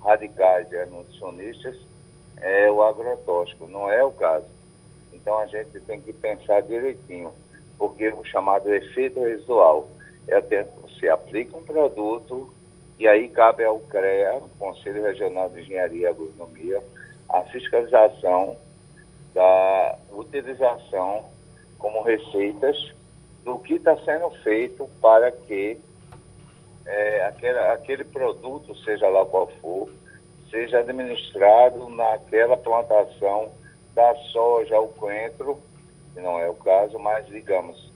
radicais 0.00 0.70
e 0.72 0.84
nutricionistas, 0.86 1.76
é 2.40 2.70
o 2.70 2.82
agrotóxico, 2.82 3.66
não 3.66 3.90
é 3.90 4.02
o 4.04 4.10
caso. 4.10 4.46
Então 5.22 5.38
a 5.38 5.46
gente 5.46 5.80
tem 5.80 6.00
que 6.00 6.12
pensar 6.12 6.62
direitinho, 6.62 7.32
porque 7.78 8.08
o 8.08 8.24
chamado 8.24 8.68
efeito 8.74 9.20
residual 9.20 9.88
é 10.26 10.36
até 10.36 10.64
você 10.82 11.08
aplica 11.08 11.56
um 11.56 11.62
produto 11.62 12.52
e 12.98 13.06
aí 13.06 13.28
cabe 13.28 13.64
ao 13.64 13.78
CREA, 13.80 14.40
Conselho 14.58 15.04
Regional 15.04 15.48
de 15.48 15.60
Engenharia 15.60 16.00
e 16.00 16.06
Agronomia, 16.06 16.82
a 17.28 17.42
fiscalização 17.42 18.56
da 19.32 19.98
utilização 20.10 21.24
como 21.78 22.02
receitas 22.02 22.92
do 23.44 23.58
que 23.58 23.74
está 23.74 23.96
sendo 23.98 24.30
feito 24.42 24.88
para 25.00 25.30
que 25.30 25.80
é, 26.84 27.26
aquele, 27.26 27.58
aquele 27.58 28.04
produto, 28.04 28.74
seja 28.84 29.08
lá 29.08 29.24
qual 29.24 29.46
for, 29.60 29.88
seja 30.50 30.80
administrado 30.80 31.88
naquela 31.88 32.56
plantação 32.56 33.50
da 33.94 34.14
soja 34.32 34.76
ao 34.76 34.88
coentro, 34.88 35.58
que 36.14 36.20
não 36.20 36.38
é 36.38 36.48
o 36.48 36.54
caso, 36.54 36.98
mas 36.98 37.26
digamos, 37.26 37.90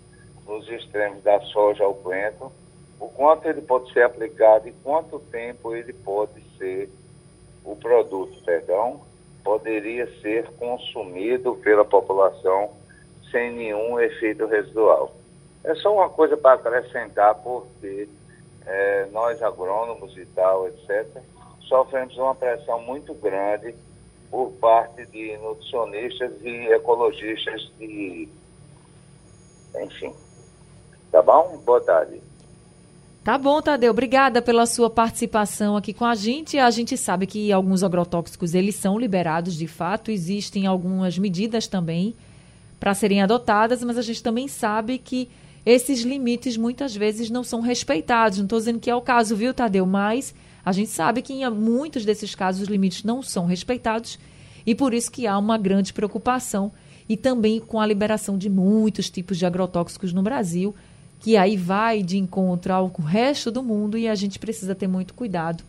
nos 0.46 0.68
extremos 0.68 1.22
da 1.22 1.40
soja 1.40 1.85
ao 1.85 1.94
coentro, 1.94 2.52
o 2.98 3.09
quanto 3.09 3.46
ele 3.46 3.61
pode 3.61 3.92
ser 3.92 4.02
aplicado 4.02 4.68
e 4.68 4.72
quanto 4.82 5.18
tempo 5.18 5.74
ele 5.74 5.92
pode 5.92 6.40
ser 6.56 6.88
o 7.64 7.76
produto, 7.76 8.42
perdão, 8.44 9.00
poderia 9.44 10.06
ser 10.20 10.46
consumido 10.59 11.56
pela 11.56 11.85
população 11.85 12.70
sem 13.30 13.52
nenhum 13.52 14.00
efeito 14.00 14.46
residual. 14.46 15.14
É 15.64 15.74
só 15.74 15.92
uma 15.92 16.09
coisa 16.09 16.37
para 16.37 16.54
acrescentar, 16.54 17.35
porque 17.37 18.09
é, 18.64 19.06
nós 19.12 19.42
agrônomos 19.42 20.16
e 20.16 20.24
tal, 20.26 20.68
etc., 20.68 21.06
sofremos 21.68 22.16
uma 22.16 22.35
pressão 22.35 22.80
muito 22.80 23.12
grande 23.14 23.74
por 24.31 24.53
parte 24.53 25.07
de 25.07 25.37
nutricionistas 25.39 26.33
e 26.43 26.73
ecologistas 26.73 27.71
de 27.79 28.29
enfim. 29.83 30.12
Tá 31.11 31.23
bom? 31.23 31.61
Boa 31.65 31.81
tarde. 31.81 32.21
Tá 33.27 33.37
bom, 33.37 33.61
Tadeu. 33.61 33.91
Obrigada 33.91 34.41
pela 34.41 34.67
sua 34.67 34.89
participação 34.89 35.77
aqui 35.77 35.93
com 35.93 36.05
a 36.05 36.15
gente. 36.15 36.59
A 36.59 36.71
gente 36.71 36.97
sabe 36.97 37.27
que 37.27 37.51
alguns 37.51 37.83
agrotóxicos 37.83 38.55
eles 38.55 38.77
são 38.77 38.99
liberados 38.99 39.57
de 39.57 39.67
fato, 39.67 40.12
existem 40.12 40.67
algumas 40.67 41.19
medidas 41.19 41.67
também 41.67 42.15
para 42.79 42.95
serem 42.95 43.23
adotadas, 43.23 43.83
mas 43.83 43.99
a 43.99 44.03
gente 44.03 44.23
também 44.23 44.47
sabe 44.47 44.99
que 44.99 45.29
esses 45.65 46.03
limites 46.03 46.57
muitas 46.57 46.95
vezes 46.95 47.29
não 47.29 47.43
são 47.43 47.61
respeitados. 47.61 48.39
Não 48.39 48.45
estou 48.45 48.61
dizendo 48.61 48.79
que 48.79 48.89
é 48.89 48.95
o 48.95 49.01
caso, 49.01 49.35
viu, 49.35 49.53
Tadeu? 49.53 49.85
Mas 49.85 50.33
a 50.66 50.72
gente 50.72 50.90
sabe 50.90 51.22
que 51.22 51.33
em 51.33 51.48
muitos 51.48 52.05
desses 52.05 52.35
casos 52.35 52.62
os 52.62 52.68
limites 52.68 53.05
não 53.05 53.22
são 53.22 53.46
respeitados 53.46 54.18
e 54.66 54.74
por 54.74 54.92
isso 54.92 55.12
que 55.12 55.24
há 55.24 55.38
uma 55.38 55.57
grande 55.57 55.92
preocupação 55.92 56.72
e 57.09 57.16
também 57.16 57.61
com 57.61 57.81
a 57.81 57.87
liberação 57.87 58.37
de 58.37 58.50
muitos 58.50 59.09
tipos 59.09 59.38
de 59.38 59.46
agrotóxicos 59.46 60.12
no 60.12 60.24
Brasil 60.24 60.74
que 61.20 61.37
aí 61.37 61.57
vai 61.57 62.02
de 62.02 62.18
encontro 62.18 62.72
ao 62.72 62.88
resto 62.88 63.48
do 63.48 63.62
mundo 63.62 63.96
e 63.96 64.09
a 64.09 64.14
gente 64.16 64.40
precisa 64.40 64.74
ter 64.74 64.88
muito 64.88 65.14
cuidado 65.14 65.62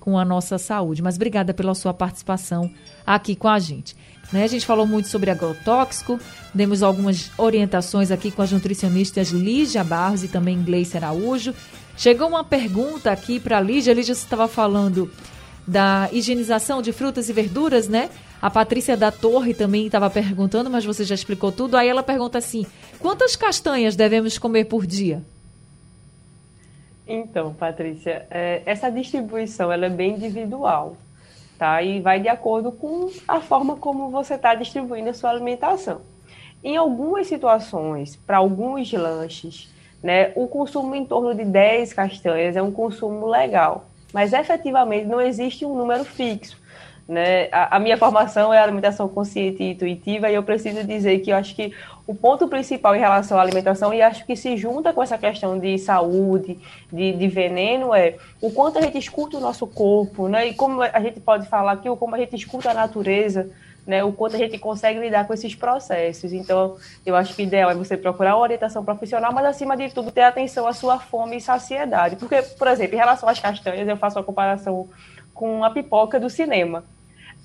com 0.00 0.18
a 0.18 0.24
nossa 0.24 0.56
saúde. 0.56 1.02
Mas 1.02 1.16
obrigada 1.16 1.52
pela 1.52 1.74
sua 1.74 1.92
participação 1.92 2.70
aqui 3.06 3.36
com 3.36 3.48
a 3.48 3.58
gente. 3.58 3.94
Né? 4.32 4.44
A 4.44 4.46
gente 4.46 4.64
falou 4.64 4.86
muito 4.86 5.08
sobre 5.08 5.30
agrotóxico, 5.30 6.18
demos 6.54 6.82
algumas 6.82 7.30
orientações 7.36 8.10
aqui 8.10 8.30
com 8.30 8.42
as 8.42 8.50
nutricionistas 8.50 9.28
Lígia 9.28 9.84
Barros 9.84 10.24
e 10.24 10.28
também 10.28 10.62
Gleice 10.62 10.96
Araújo. 10.96 11.54
Chegou 11.98 12.28
uma 12.28 12.44
pergunta 12.44 13.10
aqui 13.10 13.40
para 13.40 13.58
a 13.58 13.60
Lígia. 13.60 13.92
A 13.92 13.96
Lígia 13.96 14.12
estava 14.12 14.46
falando 14.46 15.10
da 15.66 16.08
higienização 16.12 16.80
de 16.80 16.92
frutas 16.92 17.28
e 17.28 17.32
verduras, 17.32 17.88
né? 17.88 18.08
A 18.40 18.48
Patrícia 18.48 18.96
da 18.96 19.10
Torre 19.10 19.52
também 19.52 19.86
estava 19.86 20.08
perguntando, 20.08 20.70
mas 20.70 20.84
você 20.84 21.02
já 21.02 21.16
explicou 21.16 21.50
tudo. 21.50 21.76
Aí 21.76 21.88
ela 21.88 22.04
pergunta 22.04 22.38
assim: 22.38 22.64
quantas 23.00 23.34
castanhas 23.34 23.96
devemos 23.96 24.38
comer 24.38 24.66
por 24.66 24.86
dia? 24.86 25.24
Então, 27.04 27.52
Patrícia, 27.52 28.28
é, 28.30 28.62
essa 28.64 28.90
distribuição 28.90 29.72
ela 29.72 29.86
é 29.86 29.90
bem 29.90 30.14
individual, 30.14 30.96
tá? 31.58 31.82
E 31.82 32.00
vai 32.00 32.20
de 32.20 32.28
acordo 32.28 32.70
com 32.70 33.10
a 33.26 33.40
forma 33.40 33.74
como 33.74 34.08
você 34.08 34.34
está 34.34 34.54
distribuindo 34.54 35.10
a 35.10 35.14
sua 35.14 35.30
alimentação. 35.30 36.00
Em 36.62 36.76
algumas 36.76 37.26
situações, 37.26 38.14
para 38.14 38.36
alguns 38.36 38.92
lanches, 38.92 39.68
né, 40.02 40.32
o 40.36 40.46
consumo 40.46 40.94
em 40.94 41.04
torno 41.04 41.34
de 41.34 41.44
10 41.44 41.92
castanhas 41.92 42.56
é 42.56 42.62
um 42.62 42.70
consumo 42.70 43.26
legal, 43.26 43.86
mas 44.12 44.32
efetivamente 44.32 45.06
não 45.06 45.20
existe 45.20 45.64
um 45.64 45.74
número 45.74 46.04
fixo. 46.04 46.56
Né? 47.08 47.48
A, 47.50 47.76
a, 47.76 47.80
minha 47.80 47.96
formação 47.96 48.52
é 48.52 48.58
alimentação 48.58 49.08
consciente 49.08 49.62
e 49.62 49.70
intuitiva, 49.70 50.30
e 50.30 50.34
eu 50.34 50.42
preciso 50.42 50.84
dizer 50.84 51.20
que 51.20 51.30
eu 51.30 51.36
acho 51.36 51.56
que 51.56 51.72
o 52.06 52.14
ponto 52.14 52.46
principal 52.48 52.94
em 52.94 52.98
relação 52.98 53.38
à 53.38 53.42
alimentação, 53.42 53.94
e 53.94 54.02
acho 54.02 54.26
que 54.26 54.36
se 54.36 54.58
junta 54.58 54.92
com 54.92 55.02
essa 55.02 55.16
questão 55.16 55.58
de 55.58 55.78
saúde, 55.78 56.58
de, 56.92 57.12
de 57.12 57.28
veneno, 57.28 57.94
é 57.94 58.16
o 58.42 58.50
quanto 58.50 58.78
a 58.78 58.82
gente 58.82 58.98
escuta 58.98 59.38
o 59.38 59.40
nosso 59.40 59.66
corpo, 59.66 60.28
né? 60.28 60.48
e 60.48 60.54
como 60.54 60.82
a 60.82 61.00
gente 61.00 61.18
pode 61.18 61.48
falar 61.48 61.72
aqui, 61.72 61.88
como 61.96 62.14
a 62.14 62.18
gente 62.18 62.36
escuta 62.36 62.70
a 62.70 62.74
natureza, 62.74 63.50
né? 63.88 64.04
o 64.04 64.12
quanto 64.12 64.36
a 64.36 64.38
gente 64.38 64.58
consegue 64.58 65.00
lidar 65.00 65.26
com 65.26 65.32
esses 65.32 65.54
processos. 65.54 66.30
Então, 66.30 66.76
eu 67.06 67.16
acho 67.16 67.34
que 67.34 67.42
o 67.42 67.44
ideal 67.44 67.70
é 67.70 67.74
você 67.74 67.96
procurar 67.96 68.36
uma 68.36 68.42
orientação 68.42 68.84
profissional, 68.84 69.32
mas 69.32 69.46
acima 69.46 69.74
de 69.74 69.88
tudo, 69.88 70.12
ter 70.12 70.20
atenção 70.20 70.66
à 70.66 70.74
sua 70.74 70.98
fome 70.98 71.38
e 71.38 71.40
saciedade. 71.40 72.16
Porque, 72.16 72.42
por 72.42 72.68
exemplo, 72.68 72.94
em 72.94 72.98
relação 72.98 73.26
às 73.26 73.40
castanhas, 73.40 73.88
eu 73.88 73.96
faço 73.96 74.18
uma 74.18 74.24
comparação 74.24 74.90
com 75.32 75.64
a 75.64 75.70
pipoca 75.70 76.20
do 76.20 76.28
cinema 76.28 76.84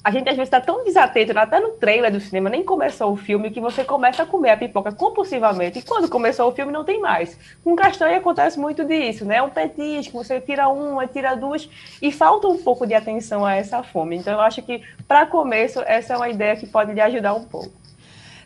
a 0.03 0.11
gente 0.11 0.27
às 0.27 0.35
vezes 0.35 0.47
está 0.47 0.59
tão 0.59 0.83
desatento, 0.83 1.37
até 1.37 1.61
no 1.61 1.69
trailer 1.69 2.11
do 2.11 2.19
cinema, 2.19 2.49
nem 2.49 2.61
começou 2.61 3.13
o 3.13 3.15
filme, 3.15 3.49
que 3.49 3.61
você 3.61 3.85
começa 3.85 4.23
a 4.23 4.25
comer 4.25 4.49
a 4.49 4.57
pipoca 4.57 4.91
compulsivamente. 4.91 5.79
E 5.79 5.81
quando 5.81 6.09
começou 6.09 6.49
o 6.49 6.51
filme, 6.51 6.73
não 6.73 6.83
tem 6.83 6.99
mais. 6.99 7.37
Com 7.63 7.73
castanha 7.73 8.17
acontece 8.17 8.59
muito 8.59 8.83
disso, 8.83 9.23
né? 9.23 9.37
É 9.37 9.41
um 9.41 9.49
petisco, 9.49 10.21
você 10.21 10.41
tira 10.41 10.67
uma, 10.67 11.07
tira 11.07 11.35
duas, 11.35 11.69
e 12.01 12.11
falta 12.11 12.49
um 12.49 12.57
pouco 12.57 12.85
de 12.85 12.93
atenção 12.93 13.45
a 13.45 13.55
essa 13.55 13.81
fome. 13.81 14.17
Então, 14.17 14.33
eu 14.33 14.41
acho 14.41 14.61
que, 14.61 14.81
para 15.07 15.25
começo, 15.25 15.79
essa 15.85 16.13
é 16.13 16.17
uma 16.17 16.27
ideia 16.27 16.57
que 16.57 16.67
pode 16.67 16.91
lhe 16.91 16.99
ajudar 16.99 17.33
um 17.33 17.45
pouco. 17.45 17.71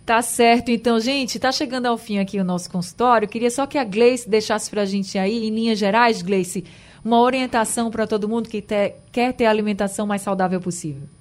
Tá 0.06 0.22
certo, 0.22 0.70
então, 0.70 1.00
gente, 1.00 1.40
tá 1.40 1.52
chegando 1.52 1.88
ao 1.88 1.98
fim 1.98 2.20
aqui 2.20 2.40
o 2.40 2.44
nosso 2.44 2.70
consultório. 2.70 3.28
Queria 3.28 3.50
só 3.50 3.66
que 3.66 3.80
a 3.80 3.84
Gleice 3.84 4.30
deixasse 4.30 4.70
para 4.70 4.84
a 4.84 4.86
gente 4.86 5.18
aí, 5.18 5.48
em 5.48 5.50
linhas 5.50 5.80
gerais, 5.80 6.22
Gleice, 6.22 6.64
uma 7.04 7.20
orientação 7.20 7.90
para 7.90 8.06
todo 8.06 8.30
mundo 8.30 8.48
que 8.48 8.62
te, 8.62 8.94
quer 9.12 9.34
ter 9.34 9.48
a 9.48 9.50
alimentação 9.50 10.06
mais 10.06 10.22
saudável 10.22 10.62
possível. 10.62 11.17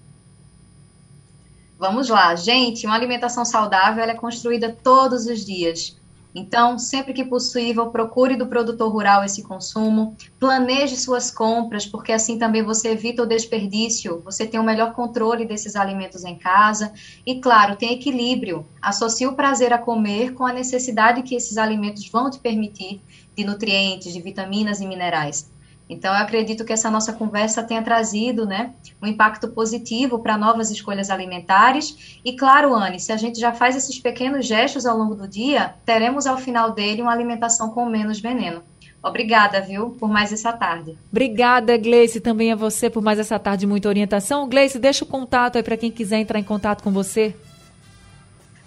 Vamos 1.78 2.08
lá, 2.08 2.34
gente, 2.34 2.86
uma 2.86 2.96
alimentação 2.96 3.44
saudável 3.44 4.02
é 4.02 4.14
construída 4.14 4.74
todos 4.82 5.26
os 5.26 5.44
dias. 5.44 5.94
Então, 6.34 6.78
sempre 6.78 7.14
que 7.14 7.24
possível, 7.24 7.86
procure 7.86 8.36
do 8.36 8.46
produtor 8.46 8.92
rural 8.92 9.24
esse 9.24 9.42
consumo, 9.42 10.14
planeje 10.38 10.94
suas 10.94 11.30
compras, 11.30 11.86
porque 11.86 12.12
assim 12.12 12.38
também 12.38 12.62
você 12.62 12.90
evita 12.90 13.22
o 13.22 13.26
desperdício, 13.26 14.20
você 14.22 14.46
tem 14.46 14.60
o 14.60 14.62
um 14.62 14.66
melhor 14.66 14.92
controle 14.92 15.46
desses 15.46 15.74
alimentos 15.74 16.24
em 16.24 16.34
casa 16.34 16.92
e, 17.24 17.40
claro, 17.40 17.76
tem 17.76 17.94
equilíbrio. 17.94 18.66
Associe 18.82 19.26
o 19.26 19.32
prazer 19.32 19.72
a 19.72 19.78
comer 19.78 20.34
com 20.34 20.44
a 20.44 20.52
necessidade 20.52 21.22
que 21.22 21.34
esses 21.34 21.56
alimentos 21.56 22.06
vão 22.10 22.30
te 22.30 22.38
permitir 22.38 23.00
de 23.34 23.42
nutrientes, 23.42 24.12
de 24.12 24.20
vitaminas 24.20 24.82
e 24.82 24.86
minerais. 24.86 25.50
Então, 25.88 26.12
eu 26.12 26.20
acredito 26.20 26.64
que 26.64 26.72
essa 26.72 26.90
nossa 26.90 27.12
conversa 27.12 27.62
tenha 27.62 27.82
trazido 27.82 28.44
né, 28.44 28.72
um 29.00 29.06
impacto 29.06 29.48
positivo 29.48 30.18
para 30.18 30.36
novas 30.36 30.70
escolhas 30.70 31.10
alimentares. 31.10 32.20
E, 32.24 32.32
claro, 32.34 32.74
Anne, 32.74 32.98
se 32.98 33.12
a 33.12 33.16
gente 33.16 33.38
já 33.38 33.52
faz 33.52 33.76
esses 33.76 33.98
pequenos 33.98 34.46
gestos 34.46 34.84
ao 34.84 34.98
longo 34.98 35.14
do 35.14 35.28
dia, 35.28 35.74
teremos 35.84 36.26
ao 36.26 36.38
final 36.38 36.72
dele 36.72 37.02
uma 37.02 37.12
alimentação 37.12 37.70
com 37.70 37.86
menos 37.86 38.20
veneno. 38.20 38.62
Obrigada, 39.02 39.60
viu, 39.60 39.90
por 39.90 40.08
mais 40.08 40.32
essa 40.32 40.52
tarde. 40.52 40.98
Obrigada, 41.12 41.76
Gleice, 41.76 42.20
também 42.20 42.50
a 42.50 42.56
você 42.56 42.90
por 42.90 43.02
mais 43.02 43.20
essa 43.20 43.38
tarde, 43.38 43.64
muita 43.64 43.88
orientação. 43.88 44.48
Gleice, 44.48 44.80
deixa 44.80 45.04
o 45.04 45.06
contato 45.06 45.56
aí 45.56 45.62
para 45.62 45.76
quem 45.76 45.92
quiser 45.92 46.18
entrar 46.18 46.40
em 46.40 46.44
contato 46.44 46.82
com 46.82 46.90
você. 46.90 47.34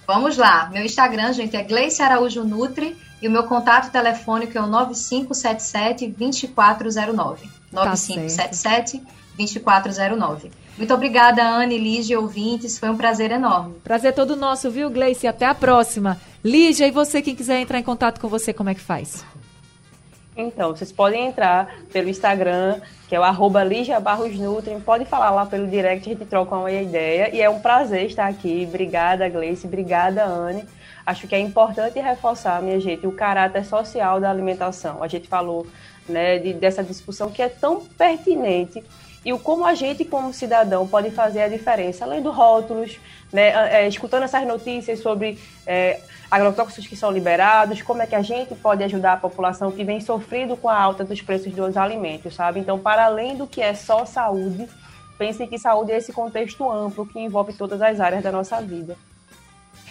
Vamos 0.10 0.38
lá, 0.38 0.68
meu 0.74 0.84
Instagram, 0.84 1.34
gente, 1.34 1.56
é 1.56 1.62
Gleice 1.62 2.02
Araújo 2.02 2.44
Nutri 2.44 2.98
e 3.22 3.28
o 3.28 3.32
meu 3.32 3.44
contato 3.44 3.92
telefônico 3.92 4.58
é 4.58 4.62
o 4.62 4.66
9577-2409. 4.66 7.38
9577-2409. 9.38 10.50
Muito 10.76 10.94
obrigada, 10.96 11.48
Anne, 11.48 11.78
Lígia, 11.78 12.20
ouvintes. 12.20 12.80
Foi 12.80 12.90
um 12.90 12.98
prazer 12.98 13.30
enorme. 13.30 13.76
Prazer 13.84 14.16
todo 14.16 14.36
nosso, 14.36 14.72
viu, 14.72 14.90
Gleice? 14.90 15.28
Até 15.28 15.46
a 15.46 15.54
próxima. 15.54 16.20
Lígia, 16.44 16.88
e 16.88 16.92
você, 16.92 17.22
quem 17.22 17.36
quiser 17.36 17.60
entrar 17.60 17.78
em 17.78 17.84
contato 17.84 18.20
com 18.20 18.28
você, 18.28 18.52
como 18.52 18.72
é 18.72 18.74
que 18.74 18.82
faz? 18.82 19.24
Então, 20.42 20.76
vocês 20.76 20.92
podem 20.92 21.28
entrar 21.28 21.76
pelo 21.92 22.10
Instagram, 22.10 22.80
que 23.08 23.16
é 23.16 23.20
o 23.20 23.24
arroba 23.24 23.64
Lígia 23.64 24.00
Barros 24.00 24.38
Nutri. 24.40 24.76
Pode 24.82 25.06
falar 25.06 25.32
lá 25.32 25.46
pelo 25.46 25.68
direct, 25.68 26.10
a 26.10 26.14
gente 26.14 26.26
troca 26.26 26.56
uma 26.56 26.72
ideia. 26.72 27.34
E 27.36 27.42
é 27.42 27.50
um 27.50 27.60
prazer 27.60 28.06
estar 28.06 28.28
aqui. 28.28 28.66
Obrigada, 28.68 29.28
Gleice. 29.28 29.68
Obrigada, 29.68 30.24
Anne. 30.26 30.64
Acho 31.06 31.28
que 31.28 31.36
é 31.36 31.40
importante 31.40 32.00
reforçar, 32.00 32.62
minha 32.62 32.80
gente, 32.80 33.08
o 33.08 33.12
caráter 33.12 33.66
social 33.66 34.20
da 34.20 34.30
alimentação. 34.30 35.02
A 35.04 35.08
gente 35.08 35.28
falou 35.28 35.66
né, 36.08 36.38
de, 36.38 36.54
dessa 36.54 36.84
discussão 36.84 37.32
que 37.32 37.42
é 37.42 37.50
tão 37.50 37.84
pertinente 37.86 38.84
e 39.26 39.34
o 39.34 39.40
como 39.40 39.66
a 39.66 39.74
gente, 39.74 40.06
como 40.06 40.34
cidadão, 40.34 40.88
pode 40.88 41.12
fazer 41.12 41.42
a 41.42 41.48
diferença, 41.48 42.06
além 42.06 42.22
dos 42.22 42.34
rótulos, 42.34 43.00
né, 43.32 43.84
é, 43.84 43.88
escutando 43.88 44.24
essas 44.24 44.48
notícias 44.48 45.00
sobre 45.00 45.38
é, 45.68 46.00
agrotóxicos 46.32 46.88
que 46.88 46.96
são 46.96 47.12
liberados, 47.12 47.82
como 47.82 48.02
é 48.02 48.08
que 48.08 48.16
a 48.16 48.22
gente 48.22 48.56
pode 48.56 48.84
ajudar 48.84 49.14
a 49.14 49.18
população 49.18 49.72
que 49.72 49.84
vem 49.84 50.00
sofrendo 50.00 50.56
com 50.56 50.70
a 50.70 50.80
alta 50.80 51.04
dos 51.04 51.22
preços 51.22 51.54
dos 51.54 51.76
alimentos, 51.76 52.34
sabe? 52.34 52.60
Então, 52.60 52.80
para 52.80 53.06
além 53.06 53.36
do 53.36 53.46
que 53.46 53.62
é 53.62 53.74
só 53.74 54.06
saúde, 54.06 54.68
pense 55.18 55.46
que 55.48 55.60
saúde 55.60 55.92
é 55.92 55.98
esse 55.98 56.14
contexto 56.14 56.70
amplo 56.72 57.06
que 57.06 57.20
envolve 57.20 57.54
todas 57.54 57.82
as 57.82 58.00
áreas 58.00 58.24
da 58.24 58.32
nossa 58.32 58.62
vida. 58.62 58.96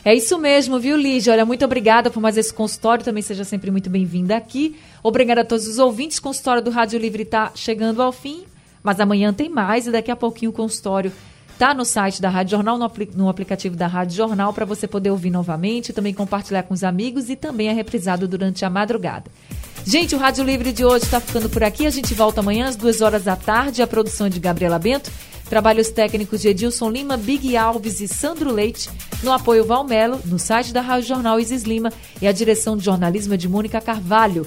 É 0.05 0.15
isso 0.15 0.39
mesmo, 0.39 0.79
viu, 0.79 0.97
Lígia? 0.97 1.33
Olha, 1.33 1.45
muito 1.45 1.65
obrigada 1.65 2.11
por 2.11 2.21
mais 2.21 2.37
esse 2.37 2.55
consultório. 2.55 3.05
Também 3.05 3.23
seja 3.23 3.45
sempre 3.45 3.71
muito 3.71 3.91
bem-vinda 3.91 4.37
aqui. 4.37 4.79
Obrigada 5.03 5.43
a 5.43 5.45
todos 5.45 5.67
os 5.67 5.79
ouvintes. 5.79 6.19
O 6.19 6.23
consultório 6.23 6.63
do 6.63 6.71
Rádio 6.71 6.99
Livre 6.99 7.25
está 7.25 7.53
chegando 7.55 8.01
ao 8.01 8.13
fim, 8.13 8.45
mas 8.89 9.01
amanhã 9.01 9.35
tem 9.35 9.51
mais 9.51 9.87
e 9.87 9.91
daqui 9.91 10.11
a 10.11 10.17
pouquinho 10.17 10.51
o 10.51 10.55
consultório 10.55 11.13
está 11.53 11.75
no 11.75 11.85
site 11.85 12.23
da 12.23 12.31
Rádio 12.31 12.53
Jornal, 12.53 12.79
no 13.15 13.29
aplicativo 13.29 13.77
da 13.77 13.87
Rádio 13.87 14.17
Jornal, 14.17 14.51
para 14.55 14.65
você 14.65 14.89
poder 14.89 15.11
ouvir 15.11 15.29
novamente, 15.29 15.93
também 15.93 16.15
compartilhar 16.15 16.63
com 16.63 16.73
os 16.73 16.83
amigos 16.83 17.29
e 17.29 17.37
também 17.37 17.69
é 17.69 17.73
reprisado 17.75 18.27
durante 18.27 18.65
a 18.65 18.71
madrugada. 18.71 19.31
Gente, 19.85 20.15
o 20.15 20.19
Rádio 20.19 20.43
Livre 20.43 20.73
de 20.73 20.87
hoje 20.87 21.05
está 21.05 21.21
ficando 21.21 21.51
por 21.51 21.63
aqui. 21.63 21.87
A 21.87 21.91
gente 21.91 22.15
volta 22.15 22.41
amanhã 22.41 22.67
às 22.67 22.77
duas 22.77 23.03
horas 23.03 23.25
da 23.25 23.37
tarde. 23.37 23.83
A 23.83 23.87
produção 23.87 24.27
é 24.27 24.31
de 24.31 24.41
Gabriela 24.41 24.79
Bento. 24.79 25.11
Trabalhos 25.51 25.91
técnicos 25.91 26.41
de 26.41 26.49
Edilson 26.49 26.91
Lima, 26.91 27.19
Big 27.19 27.59
Alves 27.59 28.01
e 28.01 28.09
Sandro 28.09 28.51
Leite. 28.51 28.89
No 29.23 29.33
apoio 29.33 29.67
Valmelo, 29.67 30.19
no 30.25 30.39
site 30.39 30.73
da 30.73 30.81
Rádio 30.81 31.09
Jornal 31.09 31.39
Isis 31.39 31.65
Lima. 31.65 31.93
E 32.23 32.27
a 32.27 32.33
direção 32.33 32.75
de 32.75 32.87
jornalismo 32.87 33.35
é 33.35 33.37
de 33.37 33.49
Mônica 33.49 33.83
Carvalho. 33.83 34.47